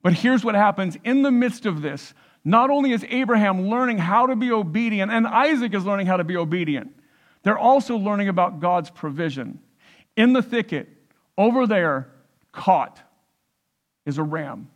But 0.03 0.13
here's 0.13 0.45
what 0.45 0.55
happens 0.55 0.97
in 1.03 1.23
the 1.23 1.33
midst 1.33 1.67
of 1.67 1.83
this 1.83 2.15
not 2.47 2.71
only 2.71 2.93
is 2.93 3.05
Abraham 3.09 3.69
learning 3.69 3.99
how 3.99 4.29
to 4.29 4.37
be 4.37 4.53
obedient, 4.53 5.11
and 5.11 5.27
Isaac 5.27 5.75
is 5.75 5.85
learning 5.85 6.07
how 6.07 6.17
to 6.17 6.23
be 6.23 6.37
obedient, 6.37 6.95
they're 7.43 7.59
also 7.59 7.97
learning 7.97 8.29
about 8.29 8.61
God's 8.61 8.89
provision. 8.89 9.59
In 10.17 10.33
the 10.33 10.43
thicket, 10.43 10.89
over 11.37 11.67
there, 11.67 12.09
caught, 12.53 13.03
is 14.07 14.19
a 14.19 14.23
ram. 14.23 14.71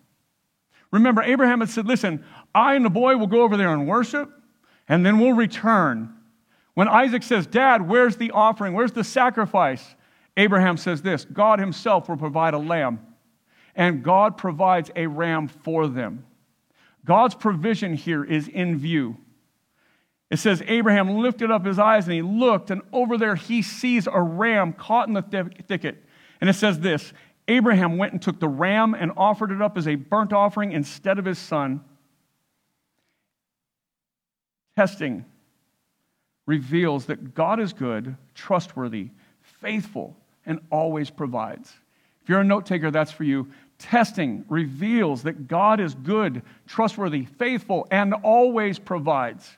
Remember, 0.90 1.22
Abraham 1.22 1.60
had 1.60 1.70
said, 1.70 1.86
Listen, 1.86 2.24
I 2.52 2.74
and 2.74 2.84
the 2.84 2.90
boy 2.90 3.16
will 3.16 3.28
go 3.28 3.42
over 3.42 3.56
there 3.56 3.72
and 3.72 3.86
worship, 3.86 4.28
and 4.88 5.06
then 5.06 5.20
we'll 5.20 5.34
return. 5.34 6.12
When 6.74 6.88
Isaac 6.88 7.22
says, 7.22 7.46
Dad, 7.46 7.88
where's 7.88 8.16
the 8.16 8.32
offering? 8.32 8.74
Where's 8.74 8.92
the 8.92 9.04
sacrifice? 9.04 9.94
Abraham 10.36 10.76
says 10.76 11.02
this 11.02 11.24
God 11.24 11.60
himself 11.60 12.08
will 12.08 12.16
provide 12.16 12.54
a 12.54 12.58
lamb. 12.58 12.98
and 13.76 14.02
God 14.02 14.36
provides 14.36 14.90
a 14.96 15.06
ram 15.06 15.46
for 15.46 15.86
them. 15.86 16.24
God's 17.04 17.34
provision 17.34 17.94
here 17.94 18.24
is 18.24 18.48
in 18.48 18.78
view. 18.78 19.16
It 20.30 20.38
says, 20.38 20.62
Abraham 20.66 21.18
lifted 21.18 21.50
up 21.50 21.66
his 21.66 21.78
eyes 21.78 22.04
and 22.04 22.14
he 22.14 22.22
looked, 22.22 22.70
and 22.70 22.82
over 22.92 23.18
there 23.18 23.34
he 23.34 23.62
sees 23.62 24.06
a 24.06 24.20
ram 24.20 24.72
caught 24.72 25.08
in 25.08 25.14
the 25.14 25.22
thicket. 25.22 26.04
And 26.40 26.48
it 26.48 26.54
says 26.54 26.80
this 26.80 27.12
Abraham 27.48 27.96
went 27.96 28.12
and 28.12 28.22
took 28.22 28.38
the 28.38 28.48
ram 28.48 28.94
and 28.94 29.12
offered 29.16 29.50
it 29.50 29.60
up 29.60 29.76
as 29.76 29.88
a 29.88 29.96
burnt 29.96 30.32
offering 30.32 30.72
instead 30.72 31.18
of 31.18 31.24
his 31.24 31.38
son. 31.38 31.84
Testing 34.76 35.24
reveals 36.46 37.06
that 37.06 37.34
God 37.34 37.60
is 37.60 37.72
good, 37.72 38.16
trustworthy, 38.34 39.10
faithful, 39.40 40.16
and 40.46 40.60
always 40.70 41.10
provides. 41.10 41.72
If 42.22 42.28
you're 42.28 42.40
a 42.40 42.44
note 42.44 42.66
taker, 42.66 42.90
that's 42.90 43.12
for 43.12 43.24
you. 43.24 43.48
Testing 43.80 44.44
reveals 44.50 45.22
that 45.22 45.48
God 45.48 45.80
is 45.80 45.94
good, 45.94 46.42
trustworthy, 46.66 47.24
faithful, 47.24 47.88
and 47.90 48.12
always 48.12 48.78
provides. 48.78 49.56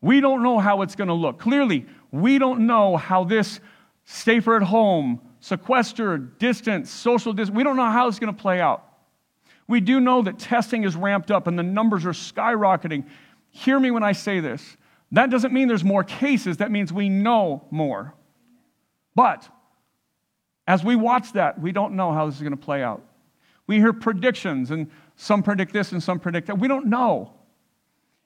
We 0.00 0.20
don't 0.20 0.42
know 0.42 0.58
how 0.58 0.80
it's 0.80 0.96
going 0.96 1.08
to 1.08 1.14
look. 1.14 1.38
Clearly, 1.38 1.84
we 2.10 2.38
don't 2.38 2.66
know 2.66 2.96
how 2.96 3.24
this 3.24 3.60
stay 4.04 4.40
for 4.40 4.56
at 4.56 4.62
home, 4.62 5.20
sequestered, 5.40 6.38
distance, 6.38 6.90
social 6.90 7.34
distance, 7.34 7.54
we 7.54 7.62
don't 7.62 7.76
know 7.76 7.90
how 7.90 8.08
it's 8.08 8.18
going 8.18 8.34
to 8.34 8.40
play 8.40 8.58
out. 8.58 8.88
We 9.68 9.80
do 9.80 10.00
know 10.00 10.22
that 10.22 10.38
testing 10.38 10.84
is 10.84 10.96
ramped 10.96 11.30
up 11.30 11.46
and 11.46 11.58
the 11.58 11.62
numbers 11.62 12.06
are 12.06 12.12
skyrocketing. 12.12 13.04
Hear 13.50 13.78
me 13.78 13.90
when 13.90 14.02
I 14.02 14.12
say 14.12 14.40
this. 14.40 14.78
That 15.12 15.28
doesn't 15.28 15.52
mean 15.52 15.68
there's 15.68 15.84
more 15.84 16.04
cases, 16.04 16.56
that 16.56 16.70
means 16.70 16.90
we 16.90 17.10
know 17.10 17.66
more. 17.70 18.14
But 19.14 19.46
as 20.66 20.82
we 20.82 20.96
watch 20.96 21.34
that, 21.34 21.60
we 21.60 21.70
don't 21.70 21.94
know 21.94 22.12
how 22.12 22.24
this 22.24 22.36
is 22.36 22.40
going 22.40 22.52
to 22.52 22.56
play 22.56 22.82
out. 22.82 23.02
We 23.72 23.78
hear 23.78 23.94
predictions, 23.94 24.70
and 24.70 24.90
some 25.16 25.42
predict 25.42 25.72
this 25.72 25.92
and 25.92 26.02
some 26.02 26.20
predict 26.20 26.48
that. 26.48 26.58
We 26.58 26.68
don't 26.68 26.88
know. 26.88 27.32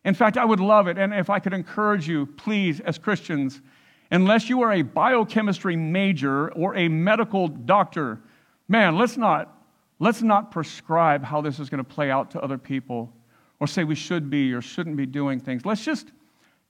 In 0.05 0.13
fact, 0.13 0.37
I 0.37 0.45
would 0.45 0.59
love 0.59 0.89
it, 0.89 0.99
and 0.99 1.15
if 1.15 1.31
I 1.31 1.39
could 1.39 1.53
encourage 1.53 2.09
you, 2.09 2.27
please, 2.27 2.81
as 2.81 2.99
Christians, 2.99 3.63
unless 4.11 4.49
you 4.49 4.63
are 4.63 4.73
a 4.73 4.83
biochemistry 4.83 5.77
major 5.77 6.51
or 6.55 6.75
a 6.75 6.89
medical 6.89 7.47
doctor, 7.47 8.19
man, 8.67 8.99
let's 8.99 9.17
not, 9.17 9.57
let's 10.01 10.21
not 10.21 10.51
prescribe 10.51 11.23
how 11.23 11.41
this 11.41 11.61
is 11.61 11.71
going 11.71 11.79
to 11.79 11.89
play 11.89 12.11
out 12.11 12.33
to 12.33 12.41
other 12.41 12.59
people 12.59 13.13
or 13.61 13.69
say 13.69 13.85
we 13.85 13.95
should 13.95 14.29
be 14.29 14.53
or 14.53 14.61
shouldn't 14.61 14.97
be 14.97 15.07
doing 15.07 15.39
things. 15.39 15.65
Let's 15.65 15.85
just 15.85 16.11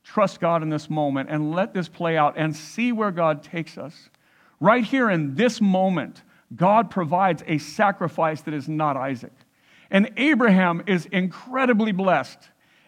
trust 0.03 0.39
God 0.39 0.61
in 0.61 0.69
this 0.69 0.87
moment 0.87 1.31
and 1.31 1.51
let 1.51 1.73
this 1.73 1.89
play 1.89 2.15
out 2.15 2.35
and 2.37 2.55
see 2.55 2.91
where 2.91 3.09
God 3.09 3.41
takes 3.41 3.75
us. 3.75 4.11
Right 4.59 4.83
here 4.83 5.09
in 5.09 5.33
this 5.33 5.59
moment, 5.59 6.21
God 6.55 6.89
provides 6.89 7.43
a 7.45 7.57
sacrifice 7.57 8.41
that 8.41 8.53
is 8.53 8.69
not 8.69 8.95
Isaac. 8.97 9.33
And 9.89 10.11
Abraham 10.17 10.83
is 10.87 11.05
incredibly 11.07 11.91
blessed. 11.91 12.39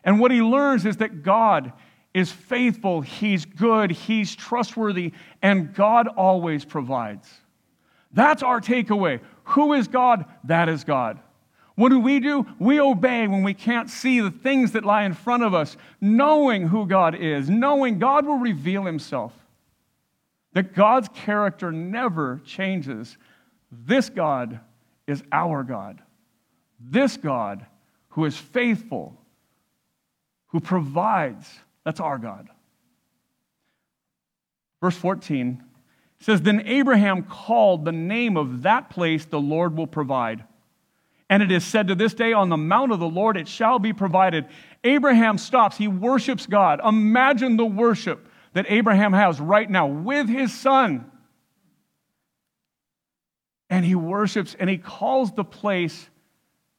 And 0.03 0.19
what 0.19 0.31
he 0.31 0.41
learns 0.41 0.85
is 0.85 0.97
that 0.97 1.23
God 1.23 1.73
is 2.13 2.31
faithful, 2.31 3.01
he's 3.01 3.45
good, 3.45 3.91
he's 3.91 4.35
trustworthy, 4.35 5.13
and 5.41 5.73
God 5.73 6.07
always 6.07 6.65
provides. 6.65 7.29
That's 8.11 8.41
our 8.41 8.59
takeaway. 8.59 9.19
Who 9.43 9.73
is 9.73 9.87
God? 9.87 10.25
That 10.45 10.69
is 10.69 10.83
God. 10.83 11.19
What 11.75 11.89
do 11.89 11.99
we 11.99 12.19
do? 12.19 12.45
We 12.59 12.81
obey 12.81 13.27
when 13.27 13.43
we 13.43 13.53
can't 13.53 13.89
see 13.89 14.19
the 14.19 14.31
things 14.31 14.73
that 14.73 14.83
lie 14.83 15.03
in 15.03 15.13
front 15.13 15.43
of 15.43 15.53
us, 15.53 15.77
knowing 16.01 16.67
who 16.67 16.85
God 16.85 17.15
is, 17.15 17.49
knowing 17.49 17.99
God 17.99 18.25
will 18.25 18.37
reveal 18.37 18.83
himself. 18.83 19.33
That 20.53 20.73
God's 20.73 21.07
character 21.13 21.71
never 21.71 22.41
changes. 22.43 23.17
This 23.71 24.09
God 24.09 24.59
is 25.07 25.23
our 25.31 25.63
God. 25.63 26.01
This 26.79 27.17
God 27.17 27.65
who 28.09 28.25
is 28.25 28.35
faithful, 28.35 29.15
who 30.47 30.59
provides, 30.59 31.47
that's 31.83 31.99
our 31.99 32.17
God. 32.17 32.49
Verse 34.81 34.95
14 34.95 35.63
says, 36.19 36.41
Then 36.41 36.61
Abraham 36.65 37.23
called 37.23 37.85
the 37.85 37.91
name 37.91 38.37
of 38.37 38.63
that 38.63 38.89
place 38.89 39.25
the 39.25 39.39
Lord 39.39 39.75
will 39.77 39.87
provide. 39.87 40.43
And 41.29 41.43
it 41.43 41.51
is 41.51 41.63
said 41.63 41.87
to 41.89 41.95
this 41.95 42.13
day, 42.13 42.33
On 42.33 42.49
the 42.49 42.57
mount 42.57 42.91
of 42.91 42.99
the 42.99 43.07
Lord 43.07 43.37
it 43.37 43.47
shall 43.47 43.77
be 43.77 43.93
provided. 43.93 44.47
Abraham 44.83 45.37
stops. 45.37 45.77
He 45.77 45.87
worships 45.87 46.45
God. 46.47 46.79
Imagine 46.83 47.57
the 47.57 47.65
worship 47.65 48.27
that 48.53 48.65
Abraham 48.69 49.13
has 49.13 49.39
right 49.39 49.69
now 49.69 49.85
with 49.85 50.27
his 50.27 50.53
son. 50.53 51.11
And 53.69 53.85
he 53.85 53.95
worships 53.95 54.55
and 54.59 54.69
he 54.69 54.77
calls 54.77 55.31
the 55.33 55.43
place 55.43 56.09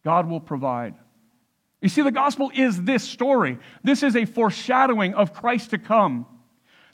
God 0.05 0.29
will 0.29 0.41
provide. 0.41 0.95
You 1.81 1.89
see, 1.89 2.03
the 2.03 2.11
gospel 2.11 2.51
is 2.55 2.83
this 2.83 3.03
story. 3.03 3.59
This 3.83 4.03
is 4.03 4.17
a 4.17 4.25
foreshadowing 4.25 5.15
of 5.15 5.33
Christ 5.33 5.71
to 5.71 5.79
come. 5.79 6.27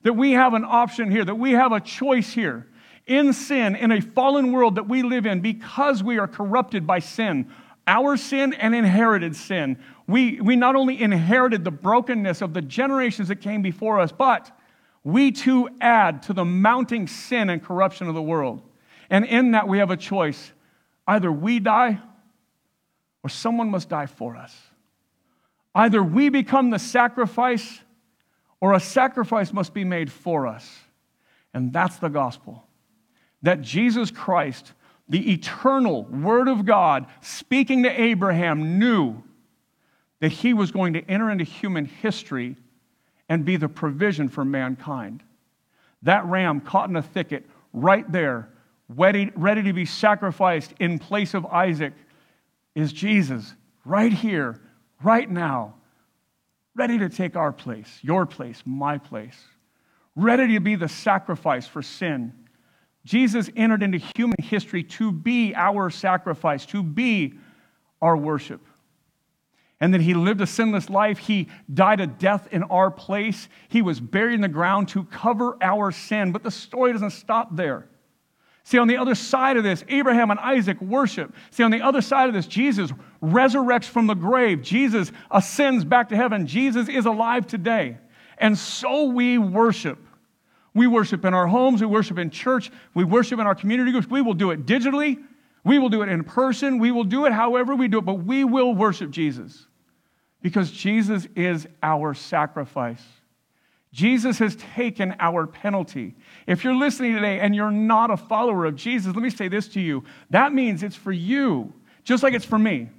That 0.03 0.13
we 0.13 0.33
have 0.33 0.55
an 0.55 0.65
option 0.65 1.11
here, 1.11 1.25
that 1.25 1.35
we 1.35 1.53
have 1.53 1.73
a 1.73 1.81
choice 1.81 2.33
here 2.33 2.69
in 3.07 3.33
sin, 3.33 3.75
in 3.77 3.93
a 3.93 4.01
fallen 4.01 4.53
world 4.53 4.77
that 4.77 4.89
we 4.89 5.03
live 5.03 5.27
in, 5.27 5.41
because 5.41 6.03
we 6.03 6.19
are 6.19 6.29
corrupted 6.29 6.87
by 6.87 6.99
sin, 6.99 7.51
our 7.87 8.17
sin 8.17 8.53
and 8.55 8.75
inherited 8.75 9.35
sin. 9.35 9.79
We, 10.07 10.41
we 10.41 10.57
not 10.57 10.77
only 10.77 11.01
inherited 11.01 11.65
the 11.65 11.71
brokenness 11.71 12.43
of 12.43 12.53
the 12.53 12.63
generations 12.63 13.29
that 13.29 13.41
came 13.41 13.63
before 13.63 14.01
us, 14.01 14.13
but 14.13 14.51
we 15.05 15.31
too 15.31 15.69
add 15.81 16.23
to 16.25 16.33
the 16.33 16.45
mounting 16.45 17.07
sin 17.07 17.49
and 17.51 17.63
corruption 17.63 18.09
of 18.09 18.15
the 18.15 18.23
world. 18.23 18.63
And 19.11 19.25
in 19.25 19.53
that, 19.53 19.69
we 19.69 19.79
have 19.79 19.91
a 19.91 19.97
choice 19.97 20.53
either 21.07 21.31
we 21.31 21.61
die 21.61 22.01
or 23.23 23.29
someone 23.29 23.71
must 23.71 23.89
die 23.89 24.07
for 24.07 24.37
us. 24.37 24.57
Either 25.75 26.03
we 26.03 26.29
become 26.29 26.71
the 26.71 26.79
sacrifice 26.79 27.81
or 28.61 28.73
a 28.73 28.81
sacrifice 28.81 29.53
must 29.53 29.75
be 29.75 29.85
made 29.85 30.11
for 30.11 30.47
us. 30.47 30.79
And 31.55 31.73
that's 31.73 31.97
the 31.97 32.09
gospel 32.09 32.65
that 33.43 33.61
Jesus 33.61 34.11
Christ, 34.11 34.73
the 35.09 35.33
eternal 35.33 36.05
Word 36.05 36.49
of 36.49 36.65
God, 36.65 37.07
speaking 37.21 37.85
to 37.85 38.01
Abraham, 38.01 38.79
knew 38.79 39.23
that 40.21 40.33
he 40.33 40.55
was 40.55 40.73
going 40.73 40.95
to 40.95 41.03
enter 41.09 41.31
into 41.31 41.45
human 41.45 41.85
history 41.85 42.57
and 43.29 43.45
be 43.45 43.57
the 43.57 43.69
provision 43.69 44.29
for 44.29 44.45
mankind. 44.45 45.23
That 46.03 46.25
ram 46.27 46.61
caught 46.61 46.89
in 46.89 46.97
a 46.97 47.03
thicket 47.03 47.49
right 47.73 48.11
there, 48.11 48.49
ready, 48.89 49.31
ready 49.35 49.63
to 49.63 49.73
be 49.73 49.85
sacrificed 49.85 50.75
in 50.81 50.99
place 50.99 51.35
of 51.35 51.47
Isaac, 51.47 51.93
is 52.75 52.93
Jesus, 52.93 53.55
right 53.85 54.13
here, 54.13 54.61
right 55.03 55.31
now, 55.31 55.75
ready 56.75 56.99
to 56.99 57.09
take 57.09 57.37
our 57.37 57.53
place, 57.53 57.99
your 58.03 58.27
place, 58.27 58.63
my 58.67 58.99
place, 58.99 59.39
ready 60.15 60.55
to 60.55 60.61
be 60.61 60.75
the 60.75 60.89
sacrifice 60.89 61.67
for 61.67 61.83
sin 61.83 62.33
Jesus 63.07 63.49
entered 63.55 63.85
into 63.85 63.99
human 63.99 64.37
history 64.43 64.83
to 64.83 65.13
be 65.13 65.55
our 65.55 65.91
sacrifice, 65.91 66.67
to 66.67 66.83
be 66.83 67.35
our 68.03 68.17
worship. 68.17 68.61
And 69.79 69.95
that 69.95 70.01
he 70.01 70.13
lived 70.13 70.41
a 70.41 70.47
sinless 70.47 70.91
life. 70.91 71.19
He 71.19 71.49
died 71.73 72.01
a 72.01 72.07
death 72.09 72.49
in 72.51 72.65
our 72.65 72.91
place. 72.91 73.49
He 73.69 73.81
was 73.81 74.01
buried 74.01 74.35
in 74.35 74.41
the 74.41 74.49
ground 74.49 74.89
to 74.89 75.05
cover 75.05 75.57
our 75.63 75.93
sin. 75.93 76.33
But 76.33 76.43
the 76.43 76.51
story 76.51 76.93
doesn't 76.93 77.11
stop 77.11 77.55
there. 77.55 77.89
See, 78.67 78.79
on 78.79 78.89
the 78.89 78.97
other 78.97 79.15
side 79.15 79.57
of 79.57 79.63
this, 79.63 79.85
Abraham 79.87 80.33
and 80.33 80.41
Isaac 80.41 80.81
worship. 80.81 81.33
See, 81.53 81.63
on 81.63 81.71
the 81.71 81.83
other 81.83 82.01
side 82.01 82.27
of 82.27 82.35
this, 82.35 82.49
Jesus 82.49 82.91
resurrects 83.23 83.85
from 83.85 84.09
the 84.09 84.15
grave. 84.15 84.61
Jesus 84.61 85.13
ascends 85.31 85.85
back 85.85 86.09
to 86.09 86.17
heaven. 86.17 86.49
Jesus 86.49 86.89
is 86.89 87.07
alive 87.07 87.47
today. 87.47 87.97
And 88.39 88.59
so 88.59 89.05
we 89.05 89.39
worship. 89.39 90.01
We 90.75 90.89
worship 90.89 91.25
in 91.25 91.33
our 91.33 91.47
homes, 91.47 91.81
we 91.81 91.87
worship 91.87 92.19
in 92.19 92.29
church, 92.29 92.73
we 92.93 93.05
worship 93.05 93.39
in 93.39 93.47
our 93.47 93.55
community 93.55 93.93
groups. 93.93 94.09
We 94.09 94.21
will 94.21 94.35
do 94.35 94.51
it 94.51 94.67
digitally, 94.67 95.23
we 95.63 95.79
will 95.79 95.89
do 95.89 96.03
it 96.03 96.09
in 96.09 96.25
person, 96.25 96.81
we 96.81 96.91
will 96.91 97.05
do 97.05 97.25
it 97.25 97.33
however 97.33 97.77
we 97.77 97.87
do 97.87 97.99
it, 97.99 98.05
but 98.05 98.25
we 98.25 98.43
will 98.43 98.75
worship 98.75 99.13
Jesus 99.13 99.69
because 100.43 100.73
Jesus 100.73 101.29
is 101.37 101.69
our 101.85 102.15
sacrifice. 102.15 103.03
Jesus 103.97 104.39
has 104.41 104.57
taken 104.57 105.17
our 105.21 105.47
penalty. 105.47 106.15
If 106.47 106.65
you're 106.65 106.75
listening 106.75 107.15
today 107.15 107.41
and 107.41 107.57
you're 107.57 107.71
not 107.71 108.11
a 108.11 108.19
follower 108.19 108.67
of 108.67 108.77
Jesus, 108.77 109.15
let 109.15 109.23
me 109.23 109.31
say 109.31 109.49
this 109.49 109.69
to 109.69 109.81
you. 109.81 110.05
That 110.29 110.53
means 110.53 110.83
it's 110.83 110.95
for 110.95 111.13
you, 111.13 111.73
just 112.05 112.23
like 112.23 112.35
it's 112.35 112.45
for 112.45 112.59
me. 112.59 112.91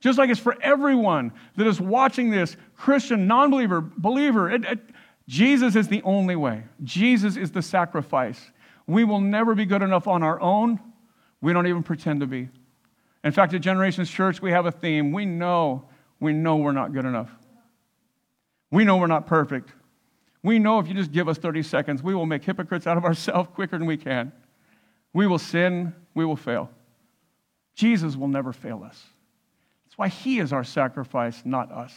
Just 0.00 0.16
like 0.16 0.30
it's 0.30 0.40
for 0.40 0.56
everyone 0.62 1.32
that 1.56 1.66
is 1.66 1.82
watching 1.82 2.30
this, 2.30 2.56
Christian, 2.74 3.26
non 3.26 3.50
believer, 3.50 3.82
believer. 3.82 4.50
It, 4.50 4.64
it, 4.64 4.78
Jesus 5.28 5.76
is 5.76 5.88
the 5.88 6.00
only 6.02 6.34
way. 6.34 6.64
Jesus 6.82 7.36
is 7.36 7.50
the 7.50 7.60
sacrifice. 7.60 8.40
We 8.86 9.04
will 9.04 9.20
never 9.20 9.54
be 9.54 9.66
good 9.66 9.82
enough 9.82 10.08
on 10.08 10.22
our 10.22 10.40
own. 10.40 10.80
We 11.42 11.52
don't 11.52 11.66
even 11.66 11.82
pretend 11.82 12.20
to 12.20 12.26
be. 12.26 12.48
In 13.22 13.32
fact, 13.32 13.52
at 13.52 13.60
Generations 13.60 14.10
Church, 14.10 14.40
we 14.40 14.50
have 14.52 14.64
a 14.64 14.72
theme. 14.72 15.12
We 15.12 15.26
know, 15.26 15.84
we 16.20 16.32
know 16.32 16.56
we're 16.56 16.72
not 16.72 16.94
good 16.94 17.04
enough. 17.04 17.30
We 18.70 18.86
know 18.86 18.96
we're 18.96 19.08
not 19.08 19.26
perfect. 19.26 19.74
We 20.42 20.58
know 20.58 20.78
if 20.78 20.88
you 20.88 20.94
just 20.94 21.12
give 21.12 21.28
us 21.28 21.38
30 21.38 21.62
seconds, 21.62 22.02
we 22.02 22.14
will 22.14 22.26
make 22.26 22.44
hypocrites 22.44 22.86
out 22.86 22.96
of 22.96 23.04
ourselves 23.04 23.48
quicker 23.54 23.78
than 23.78 23.86
we 23.86 23.96
can. 23.96 24.32
We 25.12 25.26
will 25.26 25.38
sin, 25.38 25.94
we 26.14 26.24
will 26.24 26.36
fail. 26.36 26.70
Jesus 27.74 28.16
will 28.16 28.28
never 28.28 28.52
fail 28.52 28.82
us. 28.84 29.04
That's 29.84 29.98
why 29.98 30.08
he 30.08 30.38
is 30.38 30.52
our 30.52 30.64
sacrifice, 30.64 31.42
not 31.44 31.70
us. 31.70 31.94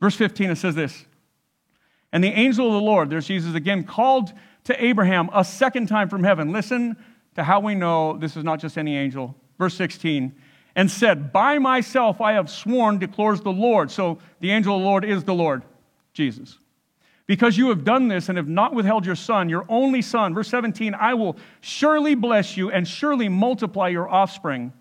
Verse 0.00 0.16
15, 0.16 0.50
it 0.50 0.56
says 0.56 0.74
this 0.74 1.04
And 2.12 2.24
the 2.24 2.28
angel 2.28 2.68
of 2.68 2.72
the 2.74 2.80
Lord, 2.80 3.10
there's 3.10 3.26
Jesus 3.26 3.54
again, 3.54 3.84
called 3.84 4.32
to 4.64 4.84
Abraham 4.84 5.28
a 5.34 5.44
second 5.44 5.88
time 5.88 6.08
from 6.08 6.24
heaven. 6.24 6.52
Listen 6.52 6.96
to 7.34 7.44
how 7.44 7.60
we 7.60 7.74
know 7.74 8.16
this 8.16 8.36
is 8.36 8.44
not 8.44 8.60
just 8.60 8.78
any 8.78 8.96
angel. 8.96 9.34
Verse 9.58 9.74
16, 9.74 10.34
and 10.76 10.90
said, 10.90 11.32
By 11.32 11.58
myself 11.58 12.20
I 12.20 12.32
have 12.32 12.48
sworn, 12.48 12.98
declares 12.98 13.40
the 13.40 13.52
Lord. 13.52 13.90
So 13.90 14.18
the 14.40 14.50
angel 14.52 14.76
of 14.76 14.80
the 14.80 14.86
Lord 14.86 15.04
is 15.04 15.24
the 15.24 15.34
Lord, 15.34 15.62
Jesus. 16.14 16.56
Because 17.30 17.56
you 17.56 17.68
have 17.68 17.84
done 17.84 18.08
this 18.08 18.28
and 18.28 18.36
have 18.38 18.48
not 18.48 18.74
withheld 18.74 19.06
your 19.06 19.14
son, 19.14 19.48
your 19.48 19.64
only 19.68 20.02
son. 20.02 20.34
Verse 20.34 20.48
17, 20.48 20.96
I 20.96 21.14
will 21.14 21.36
surely 21.60 22.16
bless 22.16 22.56
you 22.56 22.72
and 22.72 22.88
surely 22.88 23.28
multiply 23.28 23.86
your 23.86 24.08
offspring 24.08 24.72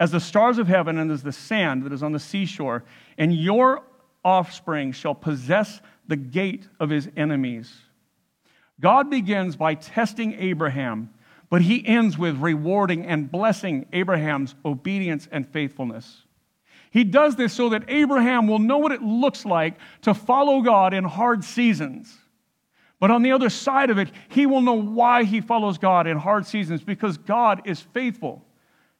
as 0.00 0.10
the 0.10 0.18
stars 0.18 0.56
of 0.56 0.66
heaven 0.66 0.96
and 0.96 1.10
as 1.10 1.22
the 1.22 1.30
sand 1.30 1.82
that 1.82 1.92
is 1.92 2.02
on 2.02 2.12
the 2.12 2.18
seashore. 2.18 2.84
And 3.18 3.34
your 3.34 3.82
offspring 4.24 4.92
shall 4.92 5.14
possess 5.14 5.82
the 6.08 6.16
gate 6.16 6.66
of 6.80 6.88
his 6.88 7.10
enemies. 7.18 7.70
God 8.80 9.10
begins 9.10 9.54
by 9.54 9.74
testing 9.74 10.32
Abraham, 10.38 11.10
but 11.50 11.60
he 11.60 11.86
ends 11.86 12.16
with 12.16 12.38
rewarding 12.38 13.04
and 13.04 13.30
blessing 13.30 13.84
Abraham's 13.92 14.54
obedience 14.64 15.28
and 15.30 15.46
faithfulness. 15.46 16.23
He 16.94 17.02
does 17.02 17.34
this 17.34 17.52
so 17.52 17.70
that 17.70 17.82
Abraham 17.88 18.46
will 18.46 18.60
know 18.60 18.78
what 18.78 18.92
it 18.92 19.02
looks 19.02 19.44
like 19.44 19.74
to 20.02 20.14
follow 20.14 20.62
God 20.62 20.94
in 20.94 21.02
hard 21.02 21.42
seasons. 21.42 22.16
But 23.00 23.10
on 23.10 23.22
the 23.22 23.32
other 23.32 23.50
side 23.50 23.90
of 23.90 23.98
it, 23.98 24.12
he 24.28 24.46
will 24.46 24.60
know 24.60 24.74
why 24.74 25.24
he 25.24 25.40
follows 25.40 25.76
God 25.76 26.06
in 26.06 26.16
hard 26.16 26.46
seasons 26.46 26.84
because 26.84 27.18
God 27.18 27.62
is 27.64 27.80
faithful, 27.80 28.46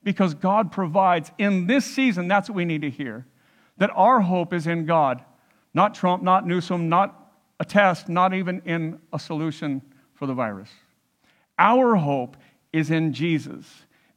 because 0.02 0.34
God 0.34 0.72
provides. 0.72 1.30
In 1.38 1.68
this 1.68 1.84
season, 1.84 2.26
that's 2.26 2.48
what 2.50 2.56
we 2.56 2.64
need 2.64 2.82
to 2.82 2.90
hear 2.90 3.26
that 3.76 3.92
our 3.94 4.20
hope 4.20 4.52
is 4.52 4.66
in 4.66 4.86
God, 4.86 5.22
not 5.72 5.94
Trump, 5.94 6.20
not 6.20 6.48
Newsom, 6.48 6.88
not 6.88 7.30
a 7.60 7.64
test, 7.64 8.08
not 8.08 8.34
even 8.34 8.60
in 8.64 8.98
a 9.12 9.20
solution 9.20 9.80
for 10.14 10.26
the 10.26 10.34
virus. 10.34 10.70
Our 11.60 11.94
hope 11.94 12.36
is 12.72 12.90
in 12.90 13.12
Jesus, 13.12 13.66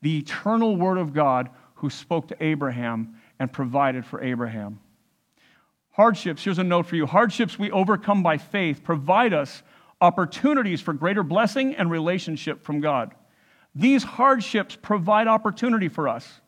the 0.02 0.18
eternal 0.18 0.76
Word 0.76 0.98
of 0.98 1.13
God 1.13 1.52
who 1.76 1.92
spoke 1.92 2.28
to 2.30 2.44
Abraham 2.44 3.16
and 3.39 3.52
provided 3.52 4.06
for 4.06 4.21
Abraham. 4.21 4.80
Hardships, 5.91 6.43
here's 6.43 6.60
a 6.60 6.63
note 6.63 6.86
for 6.86 6.95
you. 6.95 7.06
Hardships 7.06 7.58
we 7.58 7.71
overcome 7.71 8.21
by 8.21 8.38
faith 8.38 8.84
provide 8.84 9.34
us 9.34 9.63
opportunities 10.00 10.80
for 10.80 10.93
greater 10.93 11.23
blessing 11.23 11.76
and 11.76 11.89
relationship 11.89 12.63
from 12.63 12.82
God. 12.82 13.15
These 13.73 14.04
hardships 14.04 14.78
provide 14.80 15.28
opportunity 15.28 15.88
for 15.88 16.08
us 16.08 16.41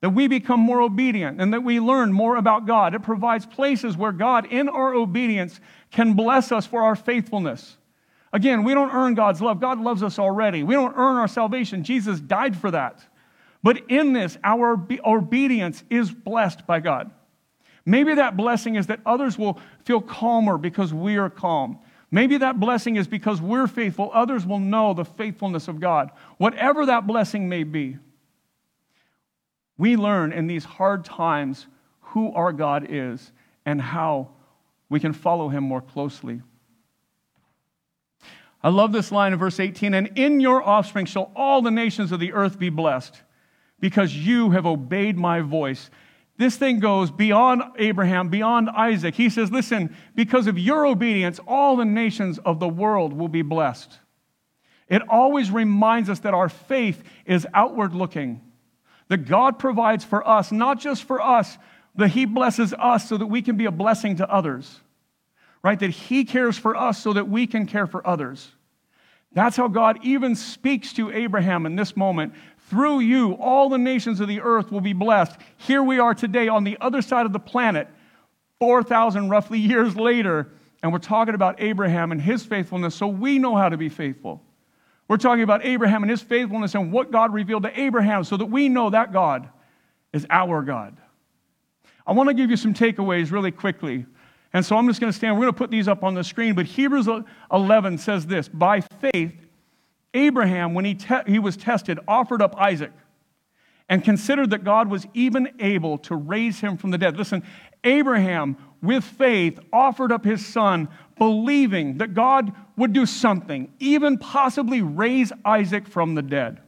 that 0.00 0.10
we 0.10 0.28
become 0.28 0.60
more 0.60 0.80
obedient 0.80 1.40
and 1.40 1.52
that 1.52 1.64
we 1.64 1.80
learn 1.80 2.12
more 2.12 2.36
about 2.36 2.66
God. 2.66 2.94
It 2.94 3.02
provides 3.02 3.44
places 3.46 3.96
where 3.96 4.12
God, 4.12 4.46
in 4.46 4.68
our 4.68 4.94
obedience, 4.94 5.60
can 5.90 6.14
bless 6.14 6.52
us 6.52 6.66
for 6.66 6.82
our 6.82 6.94
faithfulness. 6.94 7.76
Again, 8.32 8.62
we 8.62 8.74
don't 8.74 8.94
earn 8.94 9.14
God's 9.14 9.40
love. 9.40 9.60
God 9.60 9.80
loves 9.80 10.02
us 10.02 10.18
already. 10.18 10.62
We 10.62 10.74
don't 10.74 10.94
earn 10.96 11.16
our 11.16 11.28
salvation. 11.28 11.82
Jesus 11.82 12.20
died 12.20 12.56
for 12.56 12.70
that. 12.70 13.00
But 13.68 13.82
in 13.90 14.14
this, 14.14 14.38
our 14.42 14.82
obedience 15.04 15.84
is 15.90 16.10
blessed 16.10 16.66
by 16.66 16.80
God. 16.80 17.10
Maybe 17.84 18.14
that 18.14 18.34
blessing 18.34 18.76
is 18.76 18.86
that 18.86 19.00
others 19.04 19.36
will 19.36 19.60
feel 19.84 20.00
calmer 20.00 20.56
because 20.56 20.94
we 20.94 21.18
are 21.18 21.28
calm. 21.28 21.78
Maybe 22.10 22.38
that 22.38 22.58
blessing 22.58 22.96
is 22.96 23.06
because 23.06 23.42
we're 23.42 23.66
faithful, 23.66 24.10
others 24.14 24.46
will 24.46 24.58
know 24.58 24.94
the 24.94 25.04
faithfulness 25.04 25.68
of 25.68 25.80
God. 25.80 26.12
Whatever 26.38 26.86
that 26.86 27.06
blessing 27.06 27.46
may 27.50 27.62
be, 27.62 27.98
we 29.76 29.96
learn 29.96 30.32
in 30.32 30.46
these 30.46 30.64
hard 30.64 31.04
times 31.04 31.66
who 32.00 32.32
our 32.32 32.54
God 32.54 32.86
is 32.88 33.32
and 33.66 33.82
how 33.82 34.30
we 34.88 34.98
can 34.98 35.12
follow 35.12 35.50
him 35.50 35.62
more 35.62 35.82
closely. 35.82 36.40
I 38.62 38.70
love 38.70 38.92
this 38.92 39.12
line 39.12 39.34
in 39.34 39.38
verse 39.38 39.60
18 39.60 39.92
and 39.92 40.18
in 40.18 40.40
your 40.40 40.66
offspring 40.66 41.04
shall 41.04 41.30
all 41.36 41.60
the 41.60 41.70
nations 41.70 42.12
of 42.12 42.18
the 42.18 42.32
earth 42.32 42.58
be 42.58 42.70
blessed 42.70 43.24
because 43.80 44.14
you 44.14 44.50
have 44.50 44.66
obeyed 44.66 45.16
my 45.16 45.40
voice. 45.40 45.90
This 46.36 46.56
thing 46.56 46.78
goes 46.78 47.10
beyond 47.10 47.62
Abraham, 47.78 48.28
beyond 48.28 48.70
Isaac. 48.70 49.14
He 49.14 49.28
says, 49.28 49.50
Listen, 49.50 49.96
because 50.14 50.46
of 50.46 50.58
your 50.58 50.86
obedience, 50.86 51.40
all 51.46 51.76
the 51.76 51.84
nations 51.84 52.38
of 52.38 52.60
the 52.60 52.68
world 52.68 53.12
will 53.12 53.28
be 53.28 53.42
blessed. 53.42 53.98
It 54.88 55.02
always 55.08 55.50
reminds 55.50 56.08
us 56.08 56.20
that 56.20 56.34
our 56.34 56.48
faith 56.48 57.02
is 57.26 57.46
outward 57.52 57.94
looking 57.94 58.40
that 59.08 59.26
God 59.26 59.58
provides 59.58 60.04
for 60.04 60.26
us, 60.26 60.52
not 60.52 60.78
just 60.78 61.04
for 61.04 61.20
us, 61.20 61.58
that 61.96 62.08
He 62.08 62.26
blesses 62.26 62.72
us 62.74 63.08
so 63.08 63.16
that 63.16 63.26
we 63.26 63.42
can 63.42 63.56
be 63.56 63.64
a 63.64 63.70
blessing 63.70 64.16
to 64.16 64.30
others, 64.30 64.80
right? 65.62 65.78
That 65.78 65.90
He 65.90 66.24
cares 66.24 66.56
for 66.56 66.76
us 66.76 67.02
so 67.02 67.14
that 67.14 67.28
we 67.28 67.46
can 67.46 67.66
care 67.66 67.86
for 67.86 68.06
others. 68.06 68.50
That's 69.32 69.56
how 69.56 69.68
God 69.68 69.98
even 70.02 70.34
speaks 70.34 70.92
to 70.94 71.10
Abraham 71.10 71.66
in 71.66 71.76
this 71.76 71.96
moment. 71.96 72.34
Through 72.68 73.00
you, 73.00 73.32
all 73.34 73.68
the 73.68 73.78
nations 73.78 74.20
of 74.20 74.28
the 74.28 74.40
earth 74.40 74.70
will 74.70 74.82
be 74.82 74.92
blessed. 74.92 75.36
Here 75.56 75.82
we 75.82 75.98
are 75.98 76.14
today 76.14 76.48
on 76.48 76.64
the 76.64 76.76
other 76.80 77.00
side 77.00 77.24
of 77.24 77.32
the 77.32 77.38
planet, 77.38 77.88
4,000 78.60 79.30
roughly 79.30 79.58
years 79.58 79.96
later, 79.96 80.48
and 80.82 80.92
we're 80.92 80.98
talking 80.98 81.34
about 81.34 81.60
Abraham 81.60 82.12
and 82.12 82.20
his 82.20 82.44
faithfulness, 82.44 82.94
so 82.94 83.08
we 83.08 83.38
know 83.38 83.56
how 83.56 83.68
to 83.68 83.76
be 83.76 83.88
faithful. 83.88 84.42
We're 85.08 85.16
talking 85.16 85.42
about 85.42 85.64
Abraham 85.64 86.02
and 86.02 86.10
his 86.10 86.20
faithfulness 86.20 86.74
and 86.74 86.92
what 86.92 87.10
God 87.10 87.32
revealed 87.32 87.62
to 87.62 87.80
Abraham 87.80 88.22
so 88.24 88.36
that 88.36 88.46
we 88.46 88.68
know 88.68 88.90
that 88.90 89.12
God 89.12 89.48
is 90.12 90.26
our 90.28 90.62
God. 90.62 90.96
I 92.06 92.12
want 92.12 92.28
to 92.28 92.34
give 92.34 92.50
you 92.50 92.56
some 92.56 92.74
takeaways 92.74 93.32
really 93.32 93.50
quickly. 93.50 94.04
And 94.52 94.64
so 94.64 94.76
I'm 94.76 94.86
just 94.86 95.00
going 95.00 95.12
to 95.12 95.16
stand. 95.16 95.36
We're 95.36 95.44
going 95.44 95.54
to 95.54 95.58
put 95.58 95.70
these 95.70 95.88
up 95.88 96.04
on 96.04 96.14
the 96.14 96.24
screen. 96.24 96.54
But 96.54 96.66
Hebrews 96.66 97.08
11 97.52 97.98
says 97.98 98.26
this 98.26 98.48
By 98.48 98.80
faith, 98.80 99.47
Abraham, 100.14 100.74
when 100.74 100.84
he, 100.84 100.94
te- 100.94 101.16
he 101.26 101.38
was 101.38 101.56
tested, 101.56 101.98
offered 102.08 102.42
up 102.42 102.56
Isaac 102.56 102.92
and 103.88 104.04
considered 104.04 104.50
that 104.50 104.64
God 104.64 104.88
was 104.88 105.06
even 105.14 105.48
able 105.60 105.98
to 105.98 106.14
raise 106.14 106.60
him 106.60 106.76
from 106.76 106.90
the 106.90 106.98
dead. 106.98 107.16
Listen, 107.16 107.42
Abraham, 107.84 108.56
with 108.82 109.04
faith, 109.04 109.58
offered 109.72 110.12
up 110.12 110.24
his 110.24 110.44
son, 110.44 110.88
believing 111.16 111.98
that 111.98 112.14
God 112.14 112.52
would 112.76 112.92
do 112.92 113.06
something, 113.06 113.72
even 113.78 114.18
possibly 114.18 114.82
raise 114.82 115.32
Isaac 115.44 115.86
from 115.88 116.14
the 116.14 116.22
dead. 116.22 116.60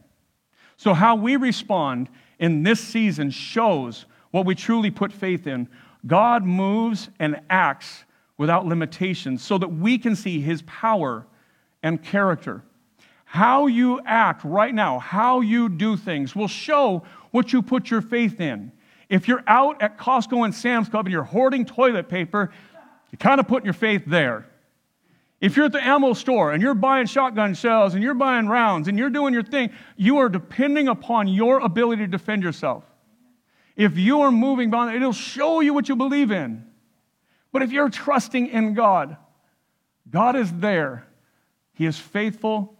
So, 0.77 0.93
how 0.93 1.15
we 1.15 1.35
respond 1.35 2.09
in 2.39 2.63
this 2.63 2.79
season 2.79 3.29
shows 3.29 4.05
what 4.31 4.45
we 4.45 4.55
truly 4.55 4.89
put 4.89 5.13
faith 5.13 5.45
in. 5.45 5.69
God 6.07 6.43
moves 6.43 7.09
and 7.19 7.39
acts 7.49 8.05
without 8.37 8.65
limitations 8.65 9.43
so 9.43 9.59
that 9.59 9.67
we 9.67 9.99
can 9.99 10.15
see 10.15 10.41
his 10.41 10.63
power 10.63 11.27
and 11.83 12.01
character. 12.01 12.63
How 13.31 13.67
you 13.67 14.01
act 14.05 14.43
right 14.43 14.75
now, 14.75 14.99
how 14.99 15.39
you 15.39 15.69
do 15.69 15.95
things, 15.95 16.35
will 16.35 16.49
show 16.49 17.03
what 17.31 17.53
you 17.53 17.61
put 17.61 17.89
your 17.89 18.01
faith 18.01 18.41
in. 18.41 18.73
If 19.07 19.29
you're 19.29 19.45
out 19.47 19.81
at 19.81 19.97
Costco 19.97 20.43
and 20.43 20.53
Sam's 20.53 20.89
Club 20.89 21.05
and 21.05 21.13
you're 21.13 21.23
hoarding 21.23 21.63
toilet 21.63 22.09
paper, 22.09 22.51
you're 23.09 23.17
kind 23.19 23.39
of 23.39 23.47
putting 23.47 23.63
your 23.63 23.73
faith 23.73 24.03
there. 24.05 24.49
If 25.39 25.55
you're 25.55 25.67
at 25.67 25.71
the 25.71 25.81
ammo 25.81 26.11
store 26.11 26.51
and 26.51 26.61
you're 26.61 26.73
buying 26.73 27.05
shotgun 27.05 27.53
shells 27.53 27.93
and 27.93 28.03
you're 28.03 28.15
buying 28.15 28.47
rounds 28.49 28.89
and 28.89 28.99
you're 28.99 29.09
doing 29.09 29.33
your 29.33 29.43
thing, 29.43 29.69
you 29.95 30.17
are 30.17 30.27
depending 30.27 30.89
upon 30.89 31.29
your 31.29 31.61
ability 31.61 32.01
to 32.01 32.07
defend 32.09 32.43
yourself. 32.43 32.83
If 33.77 33.97
you 33.97 34.23
are 34.23 34.31
moving 34.31 34.71
beyond, 34.71 34.93
it'll 34.93 35.13
show 35.13 35.61
you 35.61 35.73
what 35.73 35.87
you 35.87 35.95
believe 35.95 36.31
in. 36.31 36.65
But 37.53 37.61
if 37.61 37.71
you're 37.71 37.89
trusting 37.89 38.47
in 38.47 38.73
God, 38.73 39.15
God 40.09 40.35
is 40.35 40.51
there. 40.51 41.07
He 41.71 41.85
is 41.85 41.97
faithful. 41.97 42.77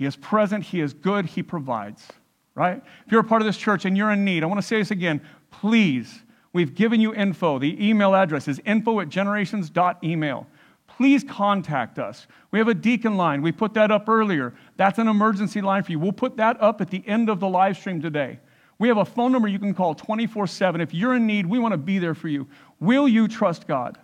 He 0.00 0.06
is 0.06 0.16
present, 0.16 0.64
He 0.64 0.80
is 0.80 0.94
good, 0.94 1.26
He 1.26 1.42
provides, 1.42 2.08
right? 2.54 2.82
If 3.04 3.12
you're 3.12 3.20
a 3.20 3.24
part 3.24 3.42
of 3.42 3.46
this 3.46 3.58
church 3.58 3.84
and 3.84 3.94
you're 3.94 4.10
in 4.10 4.24
need, 4.24 4.42
I 4.42 4.46
want 4.46 4.58
to 4.58 4.66
say 4.66 4.78
this 4.78 4.90
again. 4.90 5.20
Please, 5.50 6.22
we've 6.54 6.74
given 6.74 7.02
you 7.02 7.14
info. 7.14 7.58
The 7.58 7.86
email 7.86 8.14
address 8.14 8.48
is 8.48 8.62
info 8.64 9.00
at 9.00 9.10
generations.email. 9.10 10.46
Please 10.88 11.22
contact 11.22 11.98
us. 11.98 12.26
We 12.50 12.58
have 12.58 12.68
a 12.68 12.72
deacon 12.72 13.18
line. 13.18 13.42
We 13.42 13.52
put 13.52 13.74
that 13.74 13.90
up 13.90 14.08
earlier. 14.08 14.54
That's 14.78 14.98
an 14.98 15.06
emergency 15.06 15.60
line 15.60 15.82
for 15.82 15.92
you. 15.92 15.98
We'll 15.98 16.12
put 16.12 16.38
that 16.38 16.58
up 16.62 16.80
at 16.80 16.88
the 16.88 17.06
end 17.06 17.28
of 17.28 17.38
the 17.38 17.48
live 17.48 17.76
stream 17.76 18.00
today. 18.00 18.40
We 18.78 18.88
have 18.88 18.96
a 18.96 19.04
phone 19.04 19.32
number 19.32 19.48
you 19.48 19.58
can 19.58 19.74
call 19.74 19.94
24 19.94 20.46
7. 20.46 20.80
If 20.80 20.94
you're 20.94 21.14
in 21.14 21.26
need, 21.26 21.44
we 21.44 21.58
want 21.58 21.72
to 21.72 21.78
be 21.78 21.98
there 21.98 22.14
for 22.14 22.28
you. 22.28 22.48
Will 22.80 23.06
you 23.06 23.28
trust 23.28 23.68
God? 23.68 23.98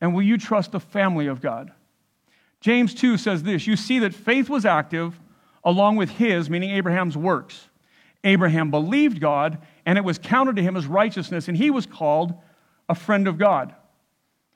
And 0.00 0.14
will 0.14 0.22
you 0.22 0.38
trust 0.38 0.70
the 0.70 0.78
family 0.78 1.26
of 1.26 1.40
God? 1.40 1.72
James 2.60 2.94
2 2.94 3.16
says 3.18 3.42
this 3.42 3.66
You 3.66 3.74
see 3.74 3.98
that 3.98 4.14
faith 4.14 4.48
was 4.48 4.64
active 4.64 5.18
along 5.64 5.96
with 5.96 6.10
his, 6.10 6.48
meaning 6.48 6.70
Abraham's 6.70 7.16
works. 7.16 7.68
Abraham 8.24 8.70
believed 8.70 9.20
God, 9.20 9.58
and 9.86 9.96
it 9.96 10.04
was 10.04 10.18
counted 10.18 10.56
to 10.56 10.62
him 10.62 10.76
as 10.76 10.86
righteousness, 10.86 11.48
and 11.48 11.56
he 11.56 11.70
was 11.70 11.86
called 11.86 12.34
a 12.88 12.94
friend 12.94 13.26
of 13.26 13.38
God. 13.38 13.74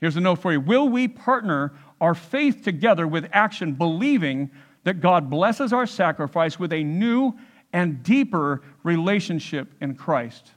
Here's 0.01 0.17
a 0.17 0.21
note 0.21 0.40
for 0.40 0.53
you 0.53 0.61
Will 0.61 0.88
we 0.88 1.09
partner 1.09 1.73
our 2.01 2.14
faith 2.14 2.62
together 2.62 3.07
with 3.07 3.29
action, 3.33 3.73
believing 3.73 4.51
that 4.85 5.01
God 5.01 5.31
blesses 5.31 5.73
our 5.73 5.87
sacrifice 5.87 6.59
with 6.59 6.73
a 6.73 6.85
new 6.85 7.35
and 7.73 8.03
deeper 8.05 8.62
relationship 8.85 9.75
in 9.81 9.97
Christ. 9.97 10.53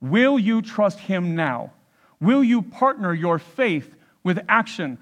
Will 0.00 0.38
you 0.38 0.60
trust 0.60 0.98
Him 0.98 1.34
now? 1.34 1.72
Will 2.20 2.44
you 2.44 2.60
partner 2.60 3.14
your 3.14 3.38
faith 3.38 3.96
with 4.22 4.38
action? 4.48 4.98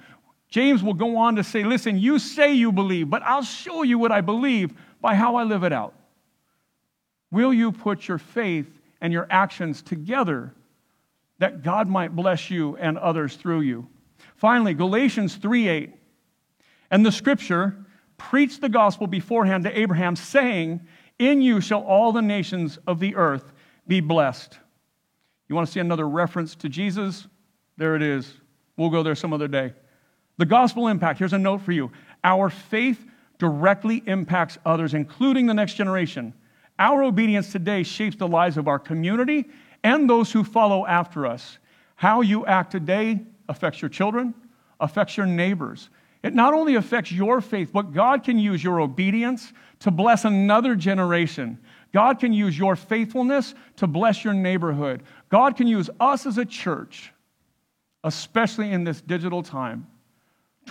James 0.53 0.83
will 0.83 0.93
go 0.93 1.17
on 1.17 1.37
to 1.37 1.43
say, 1.43 1.65
Listen, 1.65 1.99
you 1.99 2.19
say 2.19 2.53
you 2.53 2.73
believe, 2.73 3.09
but 3.09 3.23
I'll 3.23 3.43
show 3.43 3.85
you 3.85 3.99
what 3.99 4.13
I 4.13 4.21
believe 4.21 4.75
by 5.01 5.15
how 5.15 5.37
I 5.37 5.45
live 5.45 5.65
it 5.65 5.73
out. 5.73 5.95
Will 7.31 7.55
you 7.55 7.73
put 7.73 8.07
your 8.07 8.19
faith 8.19 8.69
and 9.01 9.15
your 9.15 9.27
actions 9.31 9.81
together 9.81 10.53
that 11.39 11.63
God 11.63 11.89
might 11.89 12.15
bless 12.15 12.51
you 12.51 12.77
and 12.77 12.99
others 12.99 13.37
through 13.37 13.63
you? 13.63 13.89
Finally, 14.37 14.75
Galatians 14.75 15.37
3 15.37 15.69
8. 15.69 15.95
And 16.91 17.07
the 17.07 17.13
scripture 17.13 17.75
preached 18.19 18.61
the 18.61 18.69
gospel 18.69 19.07
beforehand 19.07 19.65
to 19.65 19.79
Abraham, 19.79 20.15
saying, 20.15 20.83
In 21.19 21.41
you 21.41 21.63
shall 21.63 21.81
all 21.81 22.13
the 22.13 22.21
nations 22.21 22.79
of 22.87 23.01
the 23.01 23.17
earth 23.17 23.55
be 23.89 24.01
blessed. 24.01 24.59
You 25.49 25.55
want 25.55 25.67
to 25.67 25.73
see 25.73 25.81
another 25.81 26.07
reference 26.07 26.55
to 26.57 26.69
Jesus? 26.69 27.27
There 27.79 27.97
it 27.97 28.03
is. 28.03 28.35
We'll 28.77 28.91
go 28.91 29.03
there 29.03 29.15
some 29.15 29.33
other 29.33 29.49
day. 29.49 29.73
The 30.43 30.47
gospel 30.47 30.89
impact, 30.89 31.21
here's 31.21 31.35
a 31.35 31.39
note 31.39 31.61
for 31.61 31.71
you. 31.71 31.93
Our 32.25 32.51
faith 32.51 33.07
directly 33.39 34.03
impacts 34.07 34.59
others, 34.67 34.93
including 34.93 35.47
the 35.47 35.55
next 35.55 35.75
generation. 35.75 36.35
Our 36.81 37.05
obedience 37.05 37.53
today 37.53 37.85
shapes 37.85 38.17
the 38.17 38.27
lives 38.27 38.57
of 38.57 38.67
our 38.67 38.81
community 38.81 39.49
and 39.85 40.11
those 40.11 40.33
who 40.33 40.43
follow 40.43 40.85
after 40.85 41.29
us. 41.29 41.59
How 41.95 42.23
you 42.23 42.45
act 42.45 42.73
today 42.73 43.21
affects 43.49 43.81
your 43.81 43.89
children, 43.89 44.35
affects 44.81 45.17
your 45.17 45.27
neighbors. 45.27 45.91
It 46.25 46.35
not 46.35 46.55
only 46.55 46.75
affects 46.75 47.13
your 47.13 47.41
faith, 47.41 47.71
but 47.73 47.93
God 47.93 48.25
can 48.25 48.37
use 48.37 48.65
your 48.65 48.81
obedience 48.81 49.53
to 49.79 49.93
bless 49.93 50.25
another 50.25 50.75
generation. 50.75 51.57
God 51.93 52.19
can 52.19 52.33
use 52.33 52.59
your 52.59 52.75
faithfulness 52.75 53.55
to 53.77 53.87
bless 53.87 54.25
your 54.25 54.35
neighborhood. 54.35 55.05
God 55.29 55.57
can 55.57 55.69
use 55.69 55.89
us 56.01 56.27
as 56.27 56.37
a 56.37 56.45
church, 56.45 57.13
especially 58.03 58.73
in 58.73 58.83
this 58.83 59.01
digital 59.01 59.45
time, 59.45 59.87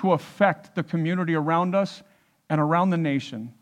to 0.02 0.14
affect 0.14 0.74
the 0.76 0.84
community 0.84 1.36
around 1.36 1.76
us 1.76 2.02
and 2.50 2.60
around 2.60 2.90
the 2.90 2.98
nation. 2.98 3.54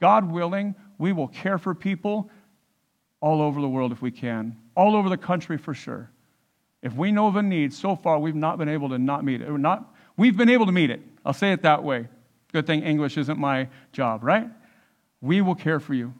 God 0.00 0.30
willing, 0.30 0.74
we 0.98 1.12
will 1.12 1.28
care 1.28 1.58
for 1.58 1.74
people 1.74 2.30
all 3.20 3.40
over 3.40 3.60
the 3.60 3.68
world 3.68 3.92
if 3.92 4.02
we 4.02 4.10
can, 4.10 4.56
all 4.76 4.94
over 4.94 5.08
the 5.08 5.16
country 5.16 5.56
for 5.56 5.74
sure. 5.74 6.10
If 6.82 6.94
we 6.94 7.12
know 7.12 7.28
of 7.28 7.36
a 7.36 7.42
need, 7.42 7.72
so 7.72 7.96
far 7.96 8.18
we've 8.18 8.34
not 8.34 8.58
been 8.58 8.68
able 8.68 8.90
to 8.90 8.98
not 8.98 9.24
meet 9.24 9.40
it. 9.40 9.50
We're 9.50 9.56
not, 9.56 9.94
we've 10.16 10.36
been 10.36 10.50
able 10.50 10.66
to 10.66 10.72
meet 10.72 10.90
it. 10.90 11.00
I'll 11.24 11.32
say 11.32 11.52
it 11.52 11.62
that 11.62 11.82
way. 11.82 12.08
Good 12.52 12.66
thing 12.66 12.82
English 12.82 13.16
isn't 13.16 13.38
my 13.38 13.68
job, 13.92 14.22
right? 14.22 14.48
We 15.20 15.40
will 15.40 15.54
care 15.54 15.80
for 15.80 15.94
you. 15.94 16.12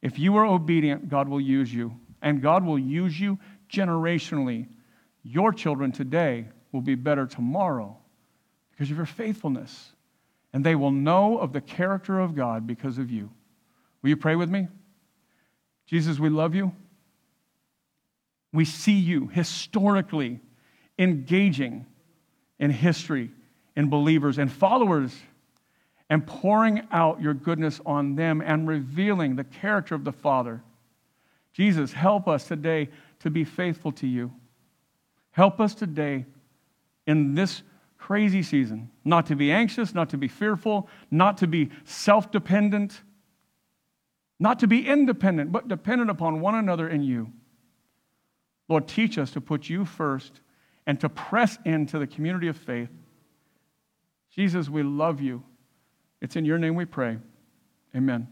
If 0.00 0.18
you 0.18 0.36
are 0.36 0.46
obedient, 0.46 1.08
God 1.08 1.28
will 1.28 1.40
use 1.40 1.72
you, 1.72 1.98
and 2.22 2.40
God 2.40 2.64
will 2.64 2.78
use 2.78 3.18
you 3.18 3.38
generationally. 3.70 4.68
Your 5.22 5.52
children 5.52 5.92
today 5.92 6.48
will 6.72 6.80
be 6.80 6.94
better 6.94 7.26
tomorrow 7.26 7.98
because 8.74 8.90
of 8.90 8.96
your 8.96 9.06
faithfulness, 9.06 9.92
and 10.52 10.64
they 10.64 10.74
will 10.74 10.90
know 10.90 11.38
of 11.38 11.52
the 11.52 11.60
character 11.60 12.18
of 12.18 12.34
God 12.34 12.66
because 12.66 12.98
of 12.98 13.10
you. 13.10 13.30
Will 14.02 14.10
you 14.10 14.16
pray 14.16 14.36
with 14.36 14.50
me? 14.50 14.68
Jesus, 15.86 16.18
we 16.18 16.28
love 16.28 16.54
you. 16.54 16.72
We 18.52 18.64
see 18.64 18.98
you 18.98 19.28
historically 19.28 20.40
engaging 20.98 21.86
in 22.58 22.70
history, 22.70 23.30
in 23.76 23.88
believers 23.90 24.38
and 24.38 24.50
followers 24.50 25.14
and 26.10 26.26
pouring 26.26 26.86
out 26.92 27.20
your 27.20 27.34
goodness 27.34 27.80
on 27.86 28.14
them 28.14 28.42
and 28.44 28.68
revealing 28.68 29.36
the 29.36 29.44
character 29.44 29.94
of 29.94 30.04
the 30.04 30.12
Father. 30.12 30.62
Jesus, 31.52 31.92
help 31.92 32.28
us 32.28 32.46
today 32.46 32.88
to 33.20 33.30
be 33.30 33.44
faithful 33.44 33.92
to 33.92 34.06
you. 34.06 34.32
Help 35.32 35.60
us 35.60 35.74
today 35.74 36.26
in 37.06 37.34
this 37.34 37.62
crazy 38.04 38.42
season 38.42 38.90
not 39.02 39.24
to 39.24 39.34
be 39.34 39.50
anxious, 39.50 39.94
not 39.94 40.10
to 40.10 40.18
be 40.18 40.28
fearful, 40.28 40.90
not 41.10 41.38
to 41.38 41.46
be 41.46 41.70
self 41.84 42.30
dependent, 42.30 43.00
not 44.38 44.58
to 44.58 44.66
be 44.66 44.86
independent, 44.86 45.50
but 45.50 45.68
dependent 45.68 46.10
upon 46.10 46.42
one 46.42 46.54
another 46.54 46.86
in 46.86 47.02
you. 47.02 47.32
Lord, 48.68 48.86
teach 48.86 49.16
us 49.16 49.30
to 49.30 49.40
put 49.40 49.70
you 49.70 49.86
first 49.86 50.42
and 50.86 51.00
to 51.00 51.08
press 51.08 51.56
into 51.64 51.98
the 51.98 52.06
community 52.06 52.48
of 52.48 52.58
faith. 52.58 52.90
Jesus, 54.30 54.68
we 54.68 54.82
love 54.82 55.22
you. 55.22 55.42
It's 56.20 56.36
in 56.36 56.44
your 56.44 56.58
name 56.58 56.74
we 56.74 56.84
pray. 56.84 57.16
Amen. 57.96 58.28